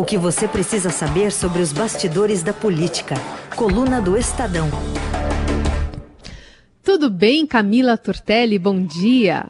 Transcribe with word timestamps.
O 0.00 0.04
que 0.06 0.16
você 0.16 0.48
precisa 0.48 0.88
saber 0.88 1.30
sobre 1.30 1.60
os 1.60 1.74
bastidores 1.74 2.42
da 2.42 2.54
política. 2.54 3.16
Coluna 3.54 4.00
do 4.00 4.16
Estadão. 4.16 4.66
Tudo 6.82 7.10
bem, 7.10 7.46
Camila 7.46 7.98
Tortelli? 7.98 8.58
Bom 8.58 8.82
dia. 8.82 9.46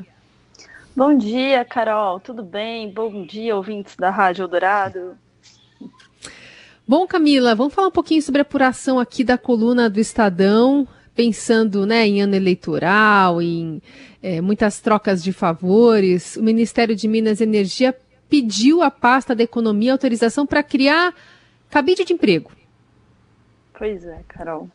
Bom 0.96 1.16
dia, 1.16 1.64
Carol. 1.64 2.18
Tudo 2.18 2.42
bem? 2.42 2.90
Bom 2.90 3.24
dia, 3.24 3.54
ouvintes 3.54 3.94
da 3.94 4.10
Rádio 4.10 4.42
Eldorado. 4.42 5.16
Bom, 6.84 7.06
Camila, 7.06 7.54
vamos 7.54 7.72
falar 7.72 7.86
um 7.86 7.92
pouquinho 7.92 8.20
sobre 8.20 8.40
a 8.40 8.42
apuração 8.42 8.98
aqui 8.98 9.22
da 9.22 9.38
coluna 9.38 9.88
do 9.88 10.00
Estadão, 10.00 10.84
pensando 11.14 11.86
né, 11.86 12.08
em 12.08 12.22
ano 12.22 12.34
eleitoral, 12.34 13.40
em 13.40 13.80
é, 14.20 14.40
muitas 14.40 14.80
trocas 14.80 15.22
de 15.22 15.32
favores. 15.32 16.34
O 16.34 16.42
Ministério 16.42 16.96
de 16.96 17.06
Minas 17.06 17.38
e 17.38 17.44
Energia 17.44 17.94
pediu 18.30 18.80
à 18.80 18.90
pasta 18.90 19.34
da 19.34 19.42
Economia 19.42 19.92
autorização 19.92 20.46
para 20.46 20.62
criar 20.62 21.12
cabide 21.68 22.04
de 22.04 22.12
emprego. 22.12 22.52
Pois 23.76 24.04
é, 24.04 24.20
Carol. 24.28 24.68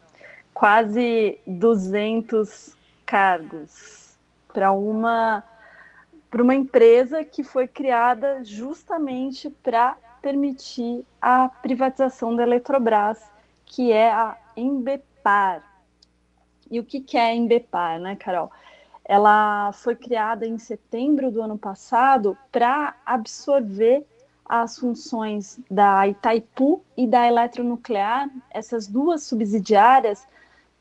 Quase 0.54 1.40
200 1.48 2.76
cargos 3.06 4.16
para 4.54 4.72
uma 4.72 5.44
para 6.30 6.44
uma 6.44 6.56
empresa 6.56 7.24
que 7.24 7.44
foi 7.44 7.66
criada 7.66 8.44
justamente 8.44 9.50
para 9.50 9.96
permitir 10.22 11.06
a 11.22 11.48
privatização 11.48 12.36
da 12.36 12.44
Eletrobras, 12.44 13.24
que 13.66 13.94
é 13.94 14.12
a 14.12 14.36
Embepar. 14.58 15.64
E 16.70 16.78
o 16.78 16.84
que, 16.84 17.00
que 17.00 17.18
é 17.18 17.28
a 17.28 17.34
Embepar, 17.34 18.00
né, 18.00 18.18
Carol? 18.18 18.52
Ela 19.08 19.72
foi 19.72 19.96
criada 19.96 20.48
em 20.48 20.58
setembro 20.58 21.30
do 21.30 21.42
ano 21.42 21.58
passado 21.58 22.36
para 22.52 22.96
absorver 23.06 24.04
as 24.44 24.78
funções 24.78 25.60
da 25.70 26.08
Itaipu 26.08 26.84
e 26.98 27.08
da 27.08 27.28
Eletronuclear, 27.28 28.30
essas 28.52 28.88
duas 28.88 29.24
subsidiárias 29.24 30.28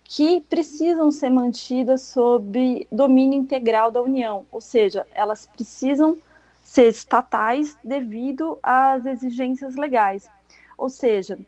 que 0.04 0.40
precisam 0.42 1.10
ser 1.10 1.30
mantidas 1.30 2.02
sob 2.02 2.86
domínio 2.92 3.38
integral 3.38 3.90
da 3.90 4.02
União, 4.02 4.44
ou 4.52 4.60
seja, 4.60 5.06
elas 5.14 5.46
precisam 5.46 6.18
ser 6.62 6.88
estatais 6.88 7.76
devido 7.82 8.58
às 8.62 9.06
exigências 9.06 9.76
legais. 9.76 10.30
Ou 10.76 10.88
seja, 10.88 11.38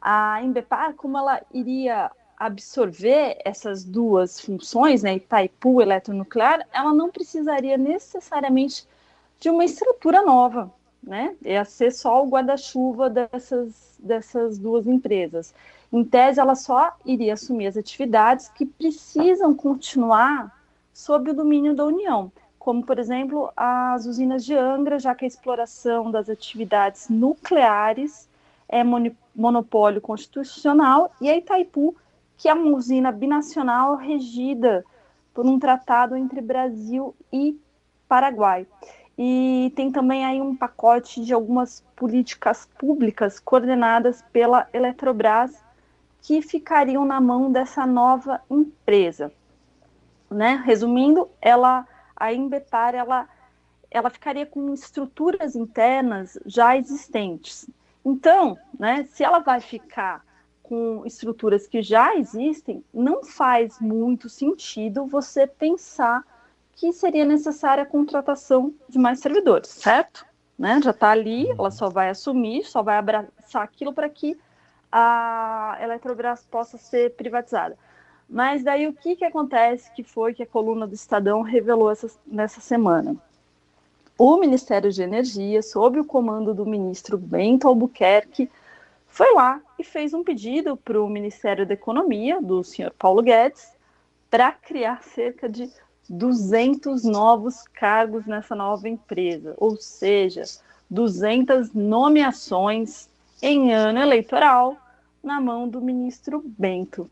a 0.00 0.42
Embepar, 0.42 0.94
como 0.94 1.18
ela 1.18 1.40
iria 1.52 2.10
absorver 2.46 3.38
essas 3.44 3.84
duas 3.84 4.40
funções, 4.40 5.02
né, 5.02 5.16
Itaipu 5.16 5.80
eletronuclear, 5.80 6.66
ela 6.72 6.92
não 6.92 7.10
precisaria 7.10 7.76
necessariamente 7.76 8.86
de 9.40 9.50
uma 9.50 9.64
estrutura 9.64 10.22
nova, 10.22 10.72
né? 11.02 11.34
Ia 11.44 11.64
ser 11.64 11.92
só 11.92 12.24
o 12.24 12.28
guarda-chuva 12.28 13.10
dessas, 13.10 13.96
dessas 13.98 14.58
duas 14.58 14.86
empresas. 14.86 15.54
Em 15.92 16.02
tese, 16.04 16.40
ela 16.40 16.54
só 16.54 16.92
iria 17.04 17.34
assumir 17.34 17.66
as 17.66 17.76
atividades 17.76 18.48
que 18.48 18.64
precisam 18.64 19.54
continuar 19.54 20.50
sob 20.92 21.30
o 21.30 21.34
domínio 21.34 21.74
da 21.74 21.84
União 21.84 22.32
como, 22.64 22.82
por 22.82 22.98
exemplo, 22.98 23.52
as 23.54 24.06
usinas 24.06 24.42
de 24.42 24.54
Angra, 24.54 24.98
já 24.98 25.14
que 25.14 25.26
a 25.26 25.28
exploração 25.28 26.10
das 26.10 26.30
atividades 26.30 27.10
nucleares 27.10 28.26
é 28.66 28.82
monopólio 29.36 30.00
constitucional, 30.00 31.12
e 31.20 31.28
a 31.28 31.36
Itaipu, 31.36 31.94
que 32.36 32.48
é 32.48 32.54
uma 32.54 32.76
usina 32.76 33.12
binacional 33.12 33.96
regida 33.96 34.84
por 35.32 35.46
um 35.46 35.58
tratado 35.58 36.16
entre 36.16 36.40
Brasil 36.40 37.14
e 37.32 37.58
Paraguai. 38.08 38.66
E 39.16 39.72
tem 39.76 39.92
também 39.92 40.24
aí 40.24 40.40
um 40.40 40.56
pacote 40.56 41.24
de 41.24 41.32
algumas 41.32 41.84
políticas 41.94 42.68
públicas 42.78 43.38
coordenadas 43.38 44.22
pela 44.32 44.68
Eletrobras 44.72 45.62
que 46.20 46.42
ficariam 46.42 47.04
na 47.04 47.20
mão 47.20 47.52
dessa 47.52 47.86
nova 47.86 48.40
empresa. 48.50 49.32
Né? 50.30 50.62
Resumindo, 50.64 51.28
ela 51.40 51.86
a 52.16 52.32
Embepar 52.32 52.94
ela, 52.94 53.28
ela 53.90 54.10
ficaria 54.10 54.46
com 54.46 54.72
estruturas 54.72 55.54
internas 55.56 56.38
já 56.46 56.76
existentes. 56.76 57.68
Então, 58.04 58.56
né, 58.78 59.04
se 59.10 59.24
ela 59.24 59.38
vai 59.40 59.60
ficar 59.60 60.24
com 60.64 61.02
estruturas 61.04 61.66
que 61.66 61.82
já 61.82 62.16
existem, 62.16 62.82
não 62.92 63.22
faz 63.22 63.78
muito 63.78 64.28
sentido 64.28 65.06
você 65.06 65.46
pensar 65.46 66.24
que 66.74 66.92
seria 66.92 67.24
necessária 67.24 67.84
a 67.84 67.86
contratação 67.86 68.74
de 68.88 68.98
mais 68.98 69.20
servidores, 69.20 69.70
certo? 69.70 70.26
Né? 70.58 70.80
Já 70.82 70.90
está 70.90 71.10
ali, 71.10 71.48
ela 71.50 71.70
só 71.70 71.88
vai 71.88 72.08
assumir, 72.08 72.64
só 72.64 72.82
vai 72.82 72.96
abraçar 72.96 73.62
aquilo 73.62 73.92
para 73.92 74.08
que 74.08 74.36
a 74.90 75.78
Eletrobras 75.80 76.46
possa 76.50 76.78
ser 76.78 77.14
privatizada. 77.14 77.76
Mas 78.28 78.64
daí 78.64 78.88
o 78.88 78.92
que, 78.92 79.16
que 79.16 79.24
acontece 79.24 79.92
que 79.92 80.02
foi 80.02 80.32
que 80.32 80.42
a 80.42 80.46
coluna 80.46 80.86
do 80.86 80.94
Estadão 80.94 81.42
revelou 81.42 81.90
essa, 81.90 82.08
nessa 82.26 82.60
semana? 82.60 83.14
O 84.16 84.36
Ministério 84.38 84.90
de 84.90 85.02
Energia, 85.02 85.62
sob 85.62 86.00
o 86.00 86.04
comando 86.04 86.54
do 86.54 86.64
ministro 86.64 87.18
Bento 87.18 87.68
Albuquerque, 87.68 88.48
foi 89.08 89.34
lá 89.34 89.60
e 89.78 89.84
fez 89.84 90.14
um 90.14 90.22
pedido 90.22 90.76
para 90.76 91.02
o 91.02 91.08
Ministério 91.08 91.66
da 91.66 91.74
Economia, 91.74 92.40
do 92.40 92.62
senhor 92.62 92.92
Paulo 92.98 93.22
Guedes, 93.22 93.72
para 94.30 94.52
criar 94.52 95.02
cerca 95.02 95.48
de 95.48 95.70
200 96.08 97.04
novos 97.04 97.66
cargos 97.68 98.26
nessa 98.26 98.54
nova 98.54 98.88
empresa, 98.88 99.54
ou 99.56 99.76
seja, 99.76 100.42
200 100.90 101.72
nomeações 101.72 103.08
em 103.42 103.72
ano 103.72 103.98
eleitoral 103.98 104.76
na 105.22 105.40
mão 105.40 105.68
do 105.68 105.80
ministro 105.80 106.42
Bento 106.44 107.10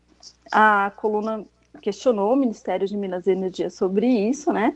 a 0.51 0.91
coluna 0.95 1.45
questionou 1.81 2.33
o 2.33 2.35
Ministério 2.35 2.87
de 2.87 2.95
Minas 2.95 3.27
e 3.27 3.31
Energia 3.31 3.69
sobre 3.69 4.07
isso, 4.07 4.51
né? 4.51 4.75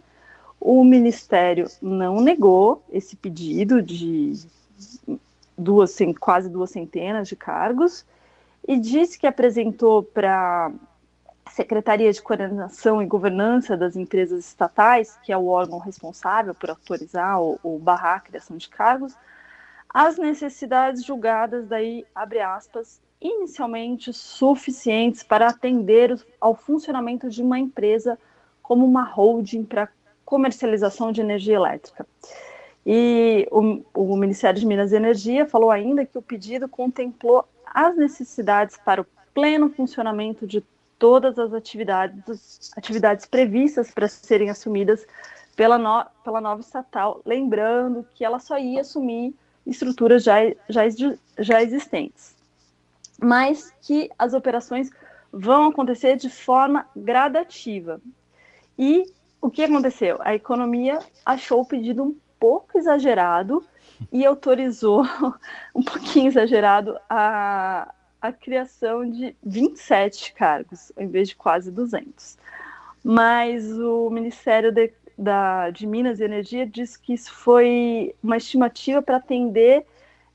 O 0.60 0.84
Ministério 0.84 1.68
não 1.82 2.20
negou 2.20 2.84
esse 2.92 3.16
pedido 3.16 3.82
de 3.82 4.34
duas, 5.58 5.96
quase 6.20 6.50
duas 6.50 6.72
centenas 6.72 7.28
de 7.28 7.36
cargos 7.36 8.06
e 8.68 8.78
disse 8.78 9.18
que 9.18 9.26
apresentou 9.26 10.04
para 10.04 10.72
a 11.46 11.50
Secretaria 11.50 12.12
de 12.12 12.22
Coordenação 12.22 13.02
e 13.02 13.06
Governança 13.06 13.78
das 13.78 13.96
Empresas 13.96 14.46
Estatais, 14.46 15.18
que 15.24 15.32
é 15.32 15.38
o 15.38 15.48
órgão 15.48 15.80
responsável 15.80 16.54
por 16.54 16.70
autorizar 16.70 17.40
ou, 17.40 17.60
ou 17.64 17.80
barrar 17.80 18.18
a 18.18 18.20
criação 18.20 18.58
de 18.58 18.68
cargos, 18.68 19.16
as 19.90 20.18
necessidades 20.18 21.04
julgadas 21.04 21.68
daí, 21.68 22.06
abre 22.14 22.42
aspas, 22.42 23.02
inicialmente 23.20 24.14
suficientes 24.14 25.24
para 25.24 25.48
atender 25.48 26.20
ao 26.40 26.54
funcionamento 26.56 27.30
de 27.30 27.42
uma 27.42 27.58
empresa 27.58 28.20
como 28.62 28.86
uma 28.86 29.04
holding 29.04 29.64
para 29.64 29.90
comercialização 30.26 31.12
de 31.12 31.22
energia 31.22 31.56
elétrica. 31.56 32.06
E 32.90 33.46
o, 33.52 33.84
o, 33.94 34.16
Ministério 34.16 34.58
de 34.58 34.66
Minas 34.66 34.94
e 34.94 34.96
Energia 34.96 35.46
falou 35.46 35.70
ainda 35.70 36.06
que 36.06 36.18
o 36.18 36.22
pedido 36.22 36.70
contemplou 36.70 37.44
as 37.66 37.98
necessidades 37.98 38.78
para 38.78 39.02
o 39.02 39.06
pleno 39.34 39.70
funcionamento 39.70 40.48
de 40.48 40.64
todas 40.98 41.38
as 41.38 41.54
atividades, 41.54 42.72
atividades 42.78 43.26
previstas 43.26 43.92
para 43.92 44.08
serem 44.08 44.50
assumidas 44.50 45.06
pela, 45.56 45.78
no, 45.78 46.06
pela 46.24 46.40
nova 46.40 46.62
estatal, 46.62 47.22
lembrando 47.26 48.08
que 48.16 48.24
ela 48.24 48.40
só 48.40 48.58
ia 48.58 48.82
assumir 48.82 49.36
estruturas 49.66 50.24
já, 50.24 50.38
já, 50.70 50.84
já 51.38 51.62
existentes 51.62 52.38
mas 53.22 53.74
que 53.82 54.10
as 54.18 54.34
operações 54.34 54.90
vão 55.32 55.70
acontecer 55.70 56.18
de 56.18 56.30
forma 56.30 56.88
gradativa. 56.96 58.00
E 58.78 59.06
o 59.42 59.50
que 59.50 59.64
aconteceu? 59.64 60.18
A 60.22 60.36
economia 60.36 61.00
achou 61.26 61.62
o 61.62 61.66
pedido 61.66 62.04
um 62.04 62.16
pouco 62.40 62.78
exagerado 62.78 63.64
e 64.12 64.26
autorizou, 64.26 65.04
um 65.74 65.82
pouquinho 65.82 66.28
exagerado, 66.28 66.98
a, 67.10 67.94
a 68.22 68.32
criação 68.32 69.10
de 69.10 69.36
27 69.44 70.34
cargos, 70.34 70.92
ao 70.96 71.04
invés 71.04 71.30
de 71.30 71.36
quase 71.36 71.72
200. 71.72 72.38
Mas 73.04 73.72
o 73.72 74.10
Ministério 74.10 74.72
de, 74.72 74.92
da, 75.18 75.70
de 75.70 75.88
Minas 75.88 76.20
e 76.20 76.24
Energia 76.24 76.66
diz 76.66 76.98
que 76.98 77.14
isso 77.14 77.34
foi 77.34 78.14
uma 78.22 78.38
estimativa 78.38 79.02
para 79.02 79.18
atender 79.18 79.86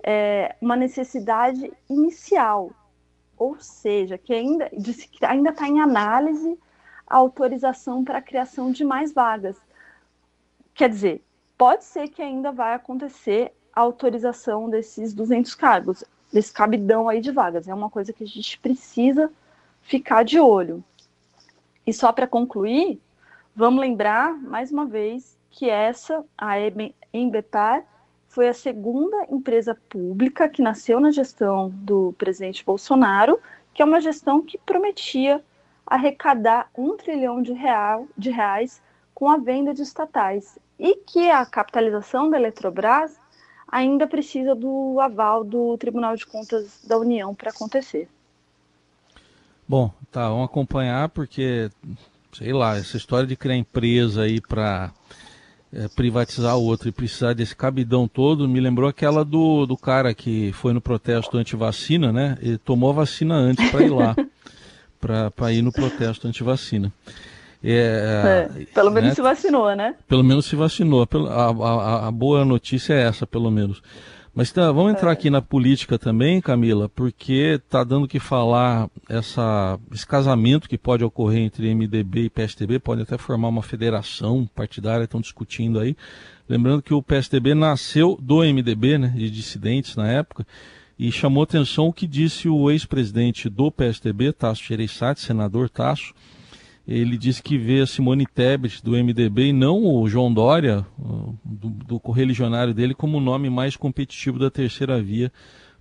é, 0.02 0.56
uma 0.60 0.76
necessidade 0.76 1.72
inicial, 1.88 2.70
ou 3.36 3.58
seja, 3.60 4.18
que 4.18 4.32
ainda 4.32 4.68
disse 4.76 5.08
que 5.08 5.24
ainda 5.24 5.50
está 5.50 5.68
em 5.68 5.80
análise 5.80 6.58
a 7.06 7.16
autorização 7.16 8.04
para 8.04 8.18
a 8.18 8.22
criação 8.22 8.72
de 8.72 8.84
mais 8.84 9.12
vagas. 9.12 9.56
Quer 10.74 10.88
dizer, 10.88 11.22
pode 11.62 11.84
ser 11.84 12.08
que 12.08 12.20
ainda 12.20 12.50
vai 12.50 12.74
acontecer 12.74 13.52
a 13.72 13.82
autorização 13.82 14.68
desses 14.68 15.14
200 15.14 15.54
cargos, 15.54 16.02
desse 16.32 16.52
cabidão 16.52 17.08
aí 17.08 17.20
de 17.20 17.30
vagas. 17.30 17.68
É 17.68 17.72
uma 17.72 17.88
coisa 17.88 18.12
que 18.12 18.24
a 18.24 18.26
gente 18.26 18.58
precisa 18.58 19.30
ficar 19.80 20.24
de 20.24 20.40
olho. 20.40 20.82
E 21.86 21.92
só 21.92 22.10
para 22.10 22.26
concluir, 22.26 23.00
vamos 23.54 23.80
lembrar 23.80 24.34
mais 24.34 24.72
uma 24.72 24.86
vez 24.86 25.38
que 25.52 25.70
essa, 25.70 26.24
a 26.36 26.54
Embepar, 27.14 27.84
foi 28.26 28.48
a 28.48 28.54
segunda 28.54 29.28
empresa 29.30 29.78
pública 29.88 30.48
que 30.48 30.62
nasceu 30.62 30.98
na 30.98 31.12
gestão 31.12 31.70
do 31.72 32.12
presidente 32.18 32.64
Bolsonaro, 32.64 33.38
que 33.72 33.82
é 33.82 33.84
uma 33.84 34.00
gestão 34.00 34.42
que 34.42 34.58
prometia 34.58 35.40
arrecadar 35.86 36.68
um 36.76 36.96
trilhão 36.96 37.40
de, 37.40 37.52
real, 37.52 38.08
de 38.18 38.32
reais 38.32 38.82
com 39.14 39.28
a 39.28 39.36
venda 39.36 39.74
de 39.74 39.82
estatais 39.82 40.58
e 40.78 40.96
que 40.96 41.30
a 41.30 41.44
capitalização 41.46 42.28
da 42.28 42.38
Eletrobras 42.38 43.16
ainda 43.68 44.06
precisa 44.06 44.54
do 44.54 45.00
aval 45.00 45.44
do 45.44 45.76
Tribunal 45.78 46.14
de 46.16 46.26
Contas 46.26 46.80
da 46.86 46.98
União 46.98 47.34
para 47.34 47.50
acontecer. 47.50 48.08
Bom, 49.66 49.90
tá, 50.10 50.28
vamos 50.28 50.44
acompanhar 50.44 51.08
porque, 51.08 51.70
sei 52.32 52.52
lá, 52.52 52.76
essa 52.76 52.96
história 52.96 53.26
de 53.26 53.36
criar 53.36 53.56
empresa 53.56 54.22
aí 54.22 54.40
para 54.40 54.92
é, 55.72 55.88
privatizar 55.88 56.56
outra 56.56 56.90
e 56.90 56.92
precisar 56.92 57.32
desse 57.32 57.56
cabidão 57.56 58.06
todo 58.06 58.46
me 58.46 58.60
lembrou 58.60 58.88
aquela 58.88 59.24
do, 59.24 59.64
do 59.64 59.76
cara 59.76 60.12
que 60.12 60.52
foi 60.52 60.74
no 60.74 60.80
protesto 60.80 61.38
anti-vacina, 61.38 62.12
né? 62.12 62.36
E 62.42 62.58
tomou 62.58 62.90
a 62.90 62.94
vacina 62.94 63.34
antes 63.36 63.70
para 63.70 63.82
ir 63.82 63.90
lá, 63.90 64.14
para 65.34 65.52
ir 65.52 65.62
no 65.62 65.72
protesto 65.72 66.28
anti-vacina. 66.28 66.92
É, 67.64 68.48
é, 68.58 68.64
pelo 68.74 68.90
menos 68.90 69.10
né? 69.10 69.14
se 69.14 69.22
vacinou, 69.22 69.74
né? 69.76 69.94
Pelo 70.08 70.24
menos 70.24 70.46
se 70.46 70.56
vacinou. 70.56 71.08
A, 71.30 71.44
a, 71.44 72.08
a 72.08 72.10
boa 72.10 72.44
notícia 72.44 72.94
é 72.94 73.02
essa, 73.02 73.26
pelo 73.26 73.50
menos. 73.50 73.82
Mas 74.34 74.50
tá, 74.50 74.72
vamos 74.72 74.92
entrar 74.92 75.10
é. 75.10 75.12
aqui 75.12 75.28
na 75.28 75.42
política 75.42 75.98
também, 75.98 76.40
Camila, 76.40 76.88
porque 76.88 77.60
está 77.62 77.84
dando 77.84 78.08
que 78.08 78.18
falar 78.18 78.88
essa, 79.06 79.78
esse 79.92 80.06
casamento 80.06 80.68
que 80.68 80.78
pode 80.78 81.04
ocorrer 81.04 81.42
entre 81.42 81.72
MDB 81.74 82.24
e 82.24 82.30
PSDB, 82.30 82.78
pode 82.78 83.02
até 83.02 83.18
formar 83.18 83.48
uma 83.48 83.62
federação 83.62 84.48
partidária, 84.54 85.04
estão 85.04 85.20
discutindo 85.20 85.78
aí. 85.78 85.94
Lembrando 86.48 86.82
que 86.82 86.94
o 86.94 87.02
PSDB 87.02 87.54
nasceu 87.54 88.18
do 88.20 88.38
MDB, 88.38 88.96
né, 88.96 89.08
de 89.08 89.30
dissidentes 89.30 89.96
na 89.96 90.10
época, 90.10 90.46
e 90.98 91.12
chamou 91.12 91.42
atenção 91.42 91.88
o 91.88 91.92
que 91.92 92.06
disse 92.06 92.48
o 92.48 92.70
ex-presidente 92.70 93.50
do 93.50 93.70
PSDB, 93.70 94.32
Tasso 94.32 94.64
Gereissati, 94.64 95.20
senador 95.20 95.68
Tasso, 95.68 96.14
ele 96.86 97.16
disse 97.16 97.42
que 97.42 97.56
vê 97.56 97.80
a 97.80 97.86
Simone 97.86 98.26
Tebet 98.26 98.82
do 98.82 98.92
MDB 98.92 99.46
e 99.46 99.52
não 99.52 99.84
o 99.84 100.08
João 100.08 100.32
Dória, 100.32 100.84
do, 101.44 101.68
do 101.68 102.00
correligionário 102.00 102.74
dele, 102.74 102.94
como 102.94 103.18
o 103.18 103.20
nome 103.20 103.48
mais 103.48 103.76
competitivo 103.76 104.38
da 104.38 104.50
terceira 104.50 105.00
via 105.00 105.32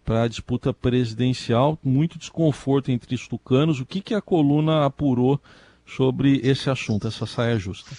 para 0.05 0.23
a 0.23 0.27
disputa 0.27 0.71
presidencial. 0.71 1.77
Muito 1.83 2.19
desconforto 2.19 2.91
entre 2.91 3.15
os 3.15 3.27
tucanos. 3.27 3.79
O 3.79 3.85
que, 3.85 3.99
que 3.99 4.13
a 4.13 4.21
coluna 4.21 4.85
apurou 4.85 5.39
sobre 5.85 6.39
esse 6.43 6.69
assunto, 6.69 7.07
essa 7.07 7.25
saia 7.25 7.57
justa? 7.57 7.91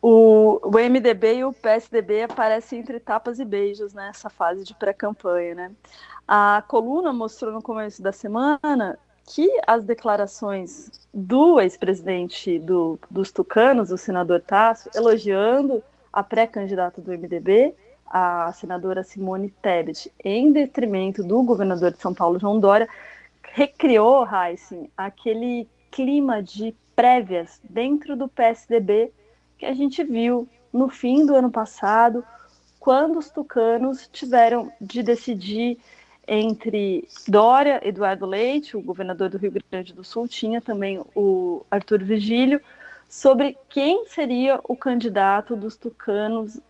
O, 0.00 0.60
o 0.64 0.70
MDB 0.70 1.38
e 1.38 1.44
o 1.44 1.52
PSDB 1.52 2.22
aparecem 2.22 2.80
entre 2.80 2.98
tapas 2.98 3.38
e 3.38 3.44
beijos 3.44 3.92
nessa 3.92 4.30
fase 4.30 4.64
de 4.64 4.74
pré-campanha. 4.74 5.54
Né? 5.54 5.72
A 6.26 6.62
coluna 6.66 7.12
mostrou 7.12 7.52
no 7.52 7.62
começo 7.62 8.02
da 8.02 8.12
semana 8.12 8.98
que 9.26 9.48
as 9.66 9.84
declarações 9.84 10.90
do 11.12 11.60
ex-presidente 11.60 12.58
do, 12.58 12.98
dos 13.10 13.30
Tucanos, 13.30 13.90
o 13.90 13.98
senador 13.98 14.40
Tasso, 14.40 14.90
elogiando 14.94 15.82
a 16.12 16.22
pré-candidata 16.22 17.00
do 17.00 17.10
MDB, 17.10 17.74
a 18.06 18.52
senadora 18.52 19.02
Simone 19.02 19.50
Tebet, 19.62 20.12
em 20.22 20.52
detrimento 20.52 21.22
do 21.22 21.42
governador 21.42 21.92
de 21.92 21.98
São 21.98 22.12
Paulo, 22.12 22.38
João 22.38 22.60
Dória, 22.60 22.88
recriou, 23.42 24.26
Heissing, 24.26 24.90
aquele 24.96 25.68
clima 25.90 26.42
de 26.42 26.74
prévias 26.94 27.60
dentro 27.68 28.16
do 28.16 28.28
PSDB 28.28 29.12
que 29.58 29.66
a 29.66 29.72
gente 29.72 30.02
viu 30.04 30.48
no 30.72 30.88
fim 30.88 31.24
do 31.24 31.34
ano 31.34 31.50
passado, 31.50 32.24
quando 32.80 33.18
os 33.18 33.30
tucanos 33.30 34.08
tiveram 34.12 34.72
de 34.80 35.02
decidir 35.02 35.78
entre 36.26 37.08
Dória, 37.26 37.80
Eduardo 37.86 38.26
Leite, 38.26 38.76
o 38.76 38.82
governador 38.82 39.28
do 39.28 39.38
Rio 39.38 39.52
Grande 39.70 39.92
do 39.92 40.04
Sul, 40.04 40.28
tinha 40.28 40.60
também 40.60 41.02
o 41.14 41.64
Arthur 41.70 42.02
Vigílio, 42.02 42.60
sobre 43.08 43.56
quem 43.68 44.06
seria 44.06 44.60
o 44.64 44.76
candidato 44.76 45.54
dos 45.54 45.76
tucanos 45.76 46.60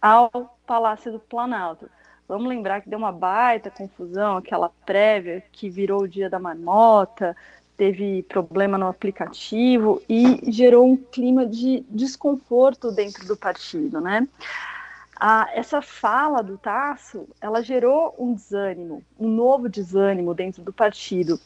ao 0.00 0.58
Palácio 0.66 1.12
do 1.12 1.20
Planalto. 1.20 1.88
Vamos 2.26 2.48
lembrar 2.48 2.80
que 2.80 2.88
deu 2.88 2.98
uma 2.98 3.12
baita 3.12 3.70
confusão, 3.70 4.38
aquela 4.38 4.70
prévia 4.84 5.44
que 5.52 5.68
virou 5.68 6.02
o 6.02 6.08
dia 6.08 6.30
da 6.30 6.38
marmota, 6.38 7.36
teve 7.76 8.22
problema 8.22 8.78
no 8.78 8.86
aplicativo 8.86 10.00
e 10.08 10.50
gerou 10.50 10.86
um 10.86 10.96
clima 10.96 11.46
de 11.46 11.84
desconforto 11.90 12.90
dentro 12.90 13.26
do 13.26 13.36
partido, 13.36 14.00
né? 14.00 14.26
A, 15.26 15.48
essa 15.54 15.80
fala 15.80 16.42
do 16.42 16.58
Tasso, 16.58 17.26
ela 17.40 17.62
gerou 17.62 18.14
um 18.18 18.34
desânimo, 18.34 19.02
um 19.18 19.26
novo 19.26 19.70
desânimo 19.70 20.34
dentro 20.34 20.62
do 20.62 20.70
partido. 20.70 21.40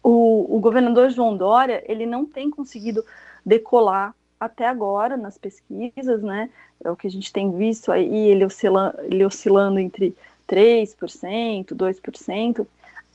O, 0.00 0.46
o 0.56 0.60
governador 0.60 1.10
João 1.10 1.36
Dória, 1.36 1.82
ele 1.88 2.06
não 2.06 2.24
tem 2.24 2.48
conseguido 2.48 3.04
decolar 3.44 4.14
até 4.38 4.64
agora 4.68 5.16
nas 5.16 5.36
pesquisas, 5.36 6.22
né? 6.22 6.50
É 6.84 6.88
o 6.88 6.94
que 6.94 7.08
a 7.08 7.10
gente 7.10 7.32
tem 7.32 7.50
visto 7.50 7.90
aí, 7.90 8.28
ele 8.28 8.44
oscilando, 8.44 9.00
ele 9.00 9.24
oscilando 9.24 9.80
entre 9.80 10.16
3%, 10.48 11.74
2%, 11.74 12.66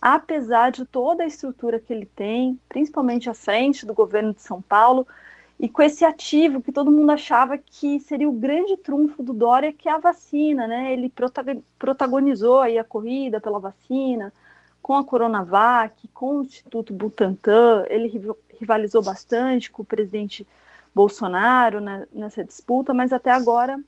apesar 0.02 0.74
de 0.74 0.84
toda 0.84 1.24
a 1.24 1.28
estrutura 1.28 1.80
que 1.80 1.94
ele 1.94 2.06
tem, 2.06 2.60
principalmente 2.68 3.30
à 3.30 3.34
frente 3.34 3.86
do 3.86 3.94
governo 3.94 4.34
de 4.34 4.42
São 4.42 4.62
Paulo, 4.62 5.08
e 5.60 5.70
com 5.70 5.82
esse 5.82 6.04
ativo 6.04 6.62
que 6.62 6.72
todo 6.72 6.92
mundo 6.92 7.12
achava 7.12 7.58
que 7.58 8.00
seria 8.00 8.28
o 8.28 8.34
grande 8.34 8.76
trunfo 8.78 9.24
do 9.24 9.34
Dória, 9.34 9.72
que 9.72 9.88
é 9.88 9.92
a 9.92 9.98
vacina, 9.98 10.68
né? 10.68 10.92
Ele 10.92 11.12
protagonizou 11.80 12.60
aí 12.60 12.78
a 12.78 12.84
corrida 12.84 13.40
pela 13.40 13.60
vacina, 13.60 14.34
com 14.82 14.96
a 14.96 15.04
Coronavac, 15.04 16.08
com 16.10 16.40
o 16.40 16.44
Instituto 16.44 16.94
Butantan, 16.94 17.86
ele 17.90 18.12
rivalizou 18.60 19.02
bastante 19.02 19.72
com 19.72 19.82
o 19.82 19.86
presidente 19.86 20.46
Bolsonaro 20.94 21.80
né, 21.80 22.06
nessa 22.12 22.44
disputa, 22.44 22.94
mas 22.94 23.14
até 23.14 23.32
agora 23.32 23.80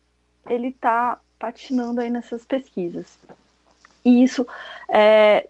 ele 0.50 0.70
está 0.70 1.20
patinando 1.38 2.00
aí 2.00 2.10
nessas 2.10 2.46
pesquisas. 2.46 3.20
E 4.06 4.24
isso 4.24 4.48
é, 4.88 5.50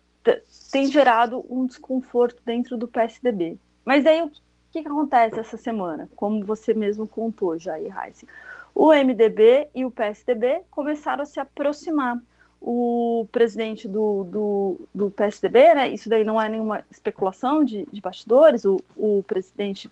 tem 0.72 0.88
gerado 0.88 1.46
um 1.50 1.66
desconforto 1.66 2.42
dentro 2.44 2.76
do 2.76 2.88
PSDB. 2.88 3.58
Mas 3.86 4.06
aí 4.06 4.22
o 4.22 4.30
que, 4.30 4.42
que 4.82 4.88
acontece 4.88 5.40
essa 5.40 5.58
semana? 5.58 6.10
Como 6.16 6.44
você 6.44 6.74
mesmo 6.74 7.08
contou, 7.08 7.58
Jair 7.58 7.94
Reis. 7.94 8.26
O 8.74 8.92
MDB 8.94 9.70
e 9.74 9.86
o 9.86 9.92
PSDB 9.92 10.62
começaram 10.70 11.24
a 11.24 11.26
se 11.26 11.40
aproximar. 11.40 12.20
O 12.62 13.28
presidente 13.32 13.88
do, 13.88 14.24
do, 14.24 14.80
do 14.94 15.12
PSDB, 15.12 15.76
né, 15.76 15.90
isso 15.90 16.10
daí 16.10 16.24
não 16.24 16.42
é 16.42 16.50
nenhuma 16.50 16.84
especulação 16.90 17.64
de, 17.64 17.86
de 17.92 18.02
bastidores, 18.02 18.66
o, 18.66 18.82
o 18.98 19.24
presidente 19.28 19.90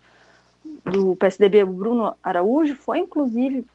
do 0.83 1.15
PSDB, 1.15 1.63
o 1.63 1.67
Bruno 1.67 2.15
Araújo, 2.23 2.75
foi 2.75 2.99
inclusive 2.99 3.65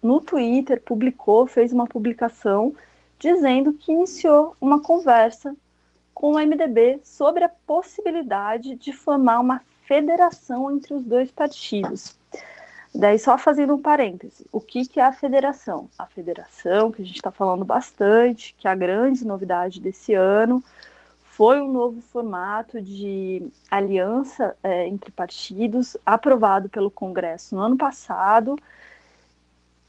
no 0.00 0.20
Twitter, 0.20 0.80
publicou, 0.80 1.46
fez 1.46 1.72
uma 1.72 1.86
publicação 1.86 2.74
dizendo 3.18 3.72
que 3.72 3.90
iniciou 3.90 4.54
uma 4.60 4.80
conversa 4.80 5.56
com 6.14 6.34
o 6.34 6.38
MDB 6.38 7.00
sobre 7.02 7.42
a 7.42 7.48
possibilidade 7.66 8.76
de 8.76 8.92
formar 8.92 9.40
uma 9.40 9.60
federação 9.86 10.70
entre 10.70 10.94
os 10.94 11.04
dois 11.04 11.30
partidos. 11.30 12.16
Daí, 12.94 13.18
só 13.18 13.36
fazendo 13.36 13.74
um 13.74 13.82
parêntese, 13.82 14.46
o 14.52 14.60
que, 14.60 14.86
que 14.86 15.00
é 15.00 15.04
a 15.04 15.12
federação? 15.12 15.88
A 15.98 16.06
federação, 16.06 16.92
que 16.92 17.02
a 17.02 17.04
gente 17.04 17.16
está 17.16 17.30
falando 17.30 17.64
bastante, 17.64 18.54
que 18.56 18.68
é 18.68 18.70
a 18.70 18.74
grande 18.74 19.26
novidade 19.26 19.80
desse 19.80 20.14
ano, 20.14 20.62
foi 21.24 21.60
um 21.60 21.72
novo 21.72 22.00
formato 22.00 22.80
de 22.80 23.44
aliança 23.68 24.56
é, 24.62 24.86
entre 24.86 25.10
partidos, 25.10 25.96
aprovado 26.06 26.68
pelo 26.68 26.88
Congresso 26.88 27.56
no 27.56 27.62
ano 27.62 27.76
passado, 27.76 28.56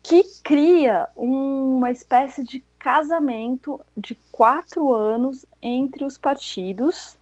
que 0.01 0.23
cria 0.43 1.07
uma 1.15 1.91
espécie 1.91 2.43
de 2.43 2.63
casamento 2.79 3.79
de 3.95 4.15
quatro 4.31 4.91
anos 4.91 5.45
entre 5.61 6.03
os 6.03 6.17
partidos 6.17 7.15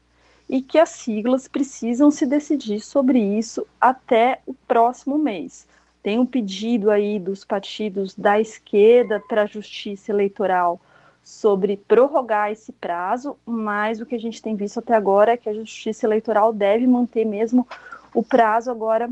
e 0.47 0.62
que 0.62 0.77
as 0.77 0.89
siglas 0.89 1.47
precisam 1.47 2.12
se 2.12 2.25
decidir 2.25 2.79
sobre 2.79 3.19
isso 3.19 3.65
até 3.79 4.41
o 4.45 4.53
próximo 4.53 5.17
mês. 5.17 5.67
Tem 6.01 6.19
um 6.19 6.25
pedido 6.25 6.91
aí 6.91 7.17
dos 7.17 7.45
partidos 7.45 8.13
da 8.13 8.39
esquerda 8.39 9.21
para 9.27 9.43
a 9.43 9.47
Justiça 9.47 10.12
Eleitoral 10.12 10.79
sobre 11.23 11.77
prorrogar 11.77 12.51
esse 12.51 12.73
prazo, 12.73 13.38
mas 13.45 14.01
o 14.01 14.05
que 14.05 14.15
a 14.15 14.19
gente 14.19 14.41
tem 14.41 14.55
visto 14.55 14.79
até 14.79 14.93
agora 14.93 15.31
é 15.31 15.38
que 15.38 15.47
a 15.47 15.53
Justiça 15.53 16.05
Eleitoral 16.05 16.51
deve 16.51 16.85
manter 16.85 17.25
mesmo 17.25 17.65
o 18.13 18.21
prazo 18.21 18.69
agora 18.69 19.09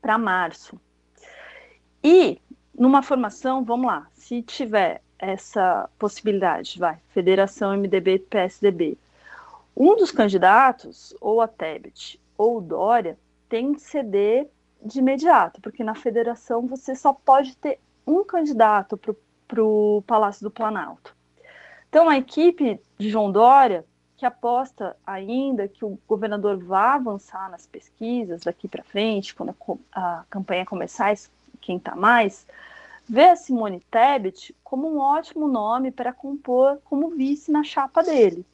para 0.00 0.16
março. 0.16 0.80
E 2.02 2.40
numa 2.78 3.02
formação, 3.02 3.64
vamos 3.64 3.88
lá, 3.88 4.06
se 4.14 4.40
tiver 4.42 5.02
essa 5.18 5.90
possibilidade, 5.98 6.78
vai, 6.78 6.98
Federação 7.10 7.76
MDB 7.76 8.20
PSDB, 8.20 8.96
um 9.76 9.96
dos 9.96 10.10
candidatos, 10.10 11.14
ou 11.20 11.40
a 11.40 11.48
Tebet 11.48 12.20
ou 12.36 12.58
o 12.58 12.60
Dória, 12.60 13.18
tem 13.48 13.74
que 13.74 13.80
ceder 13.80 14.48
de 14.82 14.98
imediato, 14.98 15.60
porque 15.60 15.84
na 15.84 15.94
federação 15.94 16.66
você 16.66 16.94
só 16.94 17.12
pode 17.12 17.56
ter 17.56 17.78
um 18.06 18.24
candidato 18.24 18.98
para 19.46 19.62
o 19.62 20.02
Palácio 20.06 20.42
do 20.42 20.50
Planalto. 20.50 21.14
Então, 21.88 22.08
a 22.08 22.16
equipe 22.16 22.80
de 22.96 23.10
João 23.10 23.32
Dória, 23.32 23.84
que 24.16 24.24
aposta 24.24 24.96
ainda 25.04 25.66
que 25.66 25.84
o 25.84 25.98
governador 26.06 26.56
vá 26.56 26.94
avançar 26.94 27.50
nas 27.50 27.66
pesquisas 27.66 28.42
daqui 28.42 28.68
para 28.68 28.84
frente, 28.84 29.34
quando 29.34 29.54
a, 29.92 30.20
a 30.20 30.24
campanha 30.30 30.64
começar, 30.64 31.12
quem 31.60 31.78
está 31.78 31.96
mais, 31.96 32.46
vê 33.08 33.30
a 33.30 33.36
Simone 33.36 33.84
Tebet 33.90 34.54
como 34.62 34.88
um 34.88 34.98
ótimo 34.98 35.48
nome 35.48 35.90
para 35.90 36.12
compor 36.12 36.78
como 36.84 37.10
vice 37.10 37.50
na 37.50 37.64
chapa 37.64 38.04
dele. 38.04 38.46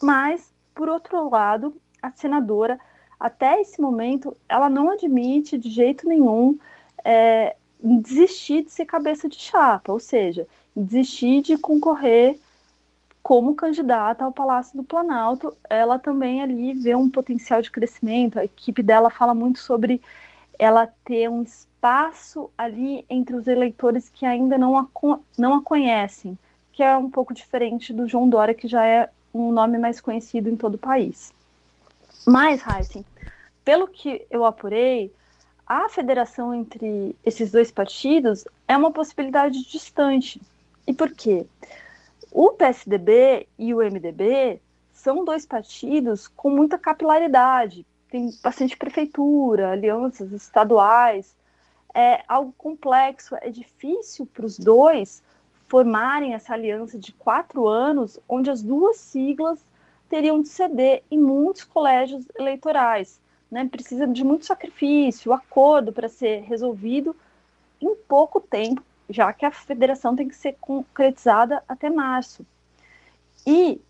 Mas, 0.00 0.53
por 0.74 0.88
outro 0.88 1.28
lado, 1.30 1.76
a 2.02 2.10
senadora, 2.10 2.78
até 3.18 3.60
esse 3.60 3.80
momento, 3.80 4.36
ela 4.48 4.68
não 4.68 4.90
admite 4.90 5.56
de 5.56 5.70
jeito 5.70 6.06
nenhum 6.08 6.58
é, 7.04 7.56
desistir 7.80 8.64
de 8.64 8.72
ser 8.72 8.84
cabeça 8.84 9.28
de 9.28 9.36
chapa, 9.36 9.92
ou 9.92 10.00
seja, 10.00 10.46
desistir 10.74 11.42
de 11.42 11.56
concorrer 11.56 12.38
como 13.22 13.54
candidata 13.54 14.24
ao 14.24 14.32
Palácio 14.32 14.76
do 14.76 14.84
Planalto. 14.84 15.56
Ela 15.70 15.98
também 15.98 16.42
ali 16.42 16.74
vê 16.74 16.94
um 16.94 17.08
potencial 17.08 17.62
de 17.62 17.70
crescimento. 17.70 18.38
A 18.38 18.44
equipe 18.44 18.82
dela 18.82 19.08
fala 19.08 19.34
muito 19.34 19.58
sobre 19.58 20.02
ela 20.58 20.86
ter 21.04 21.28
um 21.30 21.42
espaço 21.42 22.50
ali 22.56 23.04
entre 23.08 23.34
os 23.34 23.46
eleitores 23.46 24.08
que 24.08 24.26
ainda 24.26 24.58
não 24.58 24.76
a, 24.76 24.86
não 25.38 25.54
a 25.54 25.62
conhecem, 25.62 26.38
que 26.72 26.82
é 26.82 26.96
um 26.96 27.10
pouco 27.10 27.32
diferente 27.32 27.92
do 27.92 28.06
João 28.06 28.28
Dória, 28.28 28.54
que 28.54 28.68
já 28.68 28.84
é 28.84 29.08
um 29.34 29.50
nome 29.50 29.76
mais 29.78 30.00
conhecido 30.00 30.48
em 30.48 30.56
todo 30.56 30.74
o 30.74 30.78
país. 30.78 31.32
Mas, 32.24 32.62
Heisen, 32.66 33.04
pelo 33.64 33.88
que 33.88 34.24
eu 34.30 34.44
apurei, 34.44 35.12
a 35.66 35.88
federação 35.88 36.54
entre 36.54 37.16
esses 37.24 37.50
dois 37.50 37.70
partidos 37.70 38.44
é 38.68 38.76
uma 38.76 38.92
possibilidade 38.92 39.64
distante. 39.68 40.40
E 40.86 40.92
por 40.92 41.10
quê? 41.10 41.46
O 42.30 42.50
PSDB 42.50 43.48
e 43.58 43.74
o 43.74 43.78
MDB 43.78 44.60
são 44.92 45.24
dois 45.24 45.44
partidos 45.44 46.28
com 46.28 46.50
muita 46.50 46.78
capilaridade, 46.78 47.86
tem 48.10 48.30
bastante 48.42 48.76
prefeitura, 48.76 49.72
alianças 49.72 50.32
estaduais, 50.32 51.34
é 51.94 52.22
algo 52.26 52.52
complexo, 52.56 53.36
é 53.40 53.50
difícil 53.50 54.26
para 54.26 54.46
os 54.46 54.58
dois 54.58 55.22
formarem 55.68 56.34
essa 56.34 56.54
aliança 56.54 56.98
de 56.98 57.12
quatro 57.12 57.66
anos, 57.66 58.18
onde 58.28 58.50
as 58.50 58.62
duas 58.62 58.96
siglas 58.98 59.64
teriam 60.08 60.40
de 60.40 60.48
ceder 60.48 61.02
em 61.10 61.18
muitos 61.18 61.64
colégios 61.64 62.26
eleitorais 62.38 63.20
né, 63.54 63.68
precisa 63.68 64.04
de 64.04 64.24
muito 64.24 64.44
sacrifício, 64.44 65.32
acordo 65.32 65.92
para 65.92 66.08
ser 66.08 66.42
resolvido 66.42 67.14
em 67.80 67.94
pouco 67.94 68.40
tempo, 68.40 68.82
já 69.08 69.32
que 69.32 69.46
a 69.46 69.50
federação 69.52 70.16
tem 70.16 70.28
que 70.28 70.34
ser 70.34 70.56
concretizada 70.60 71.62
até 71.68 71.88
março. 71.88 72.44
E, 73.46 73.80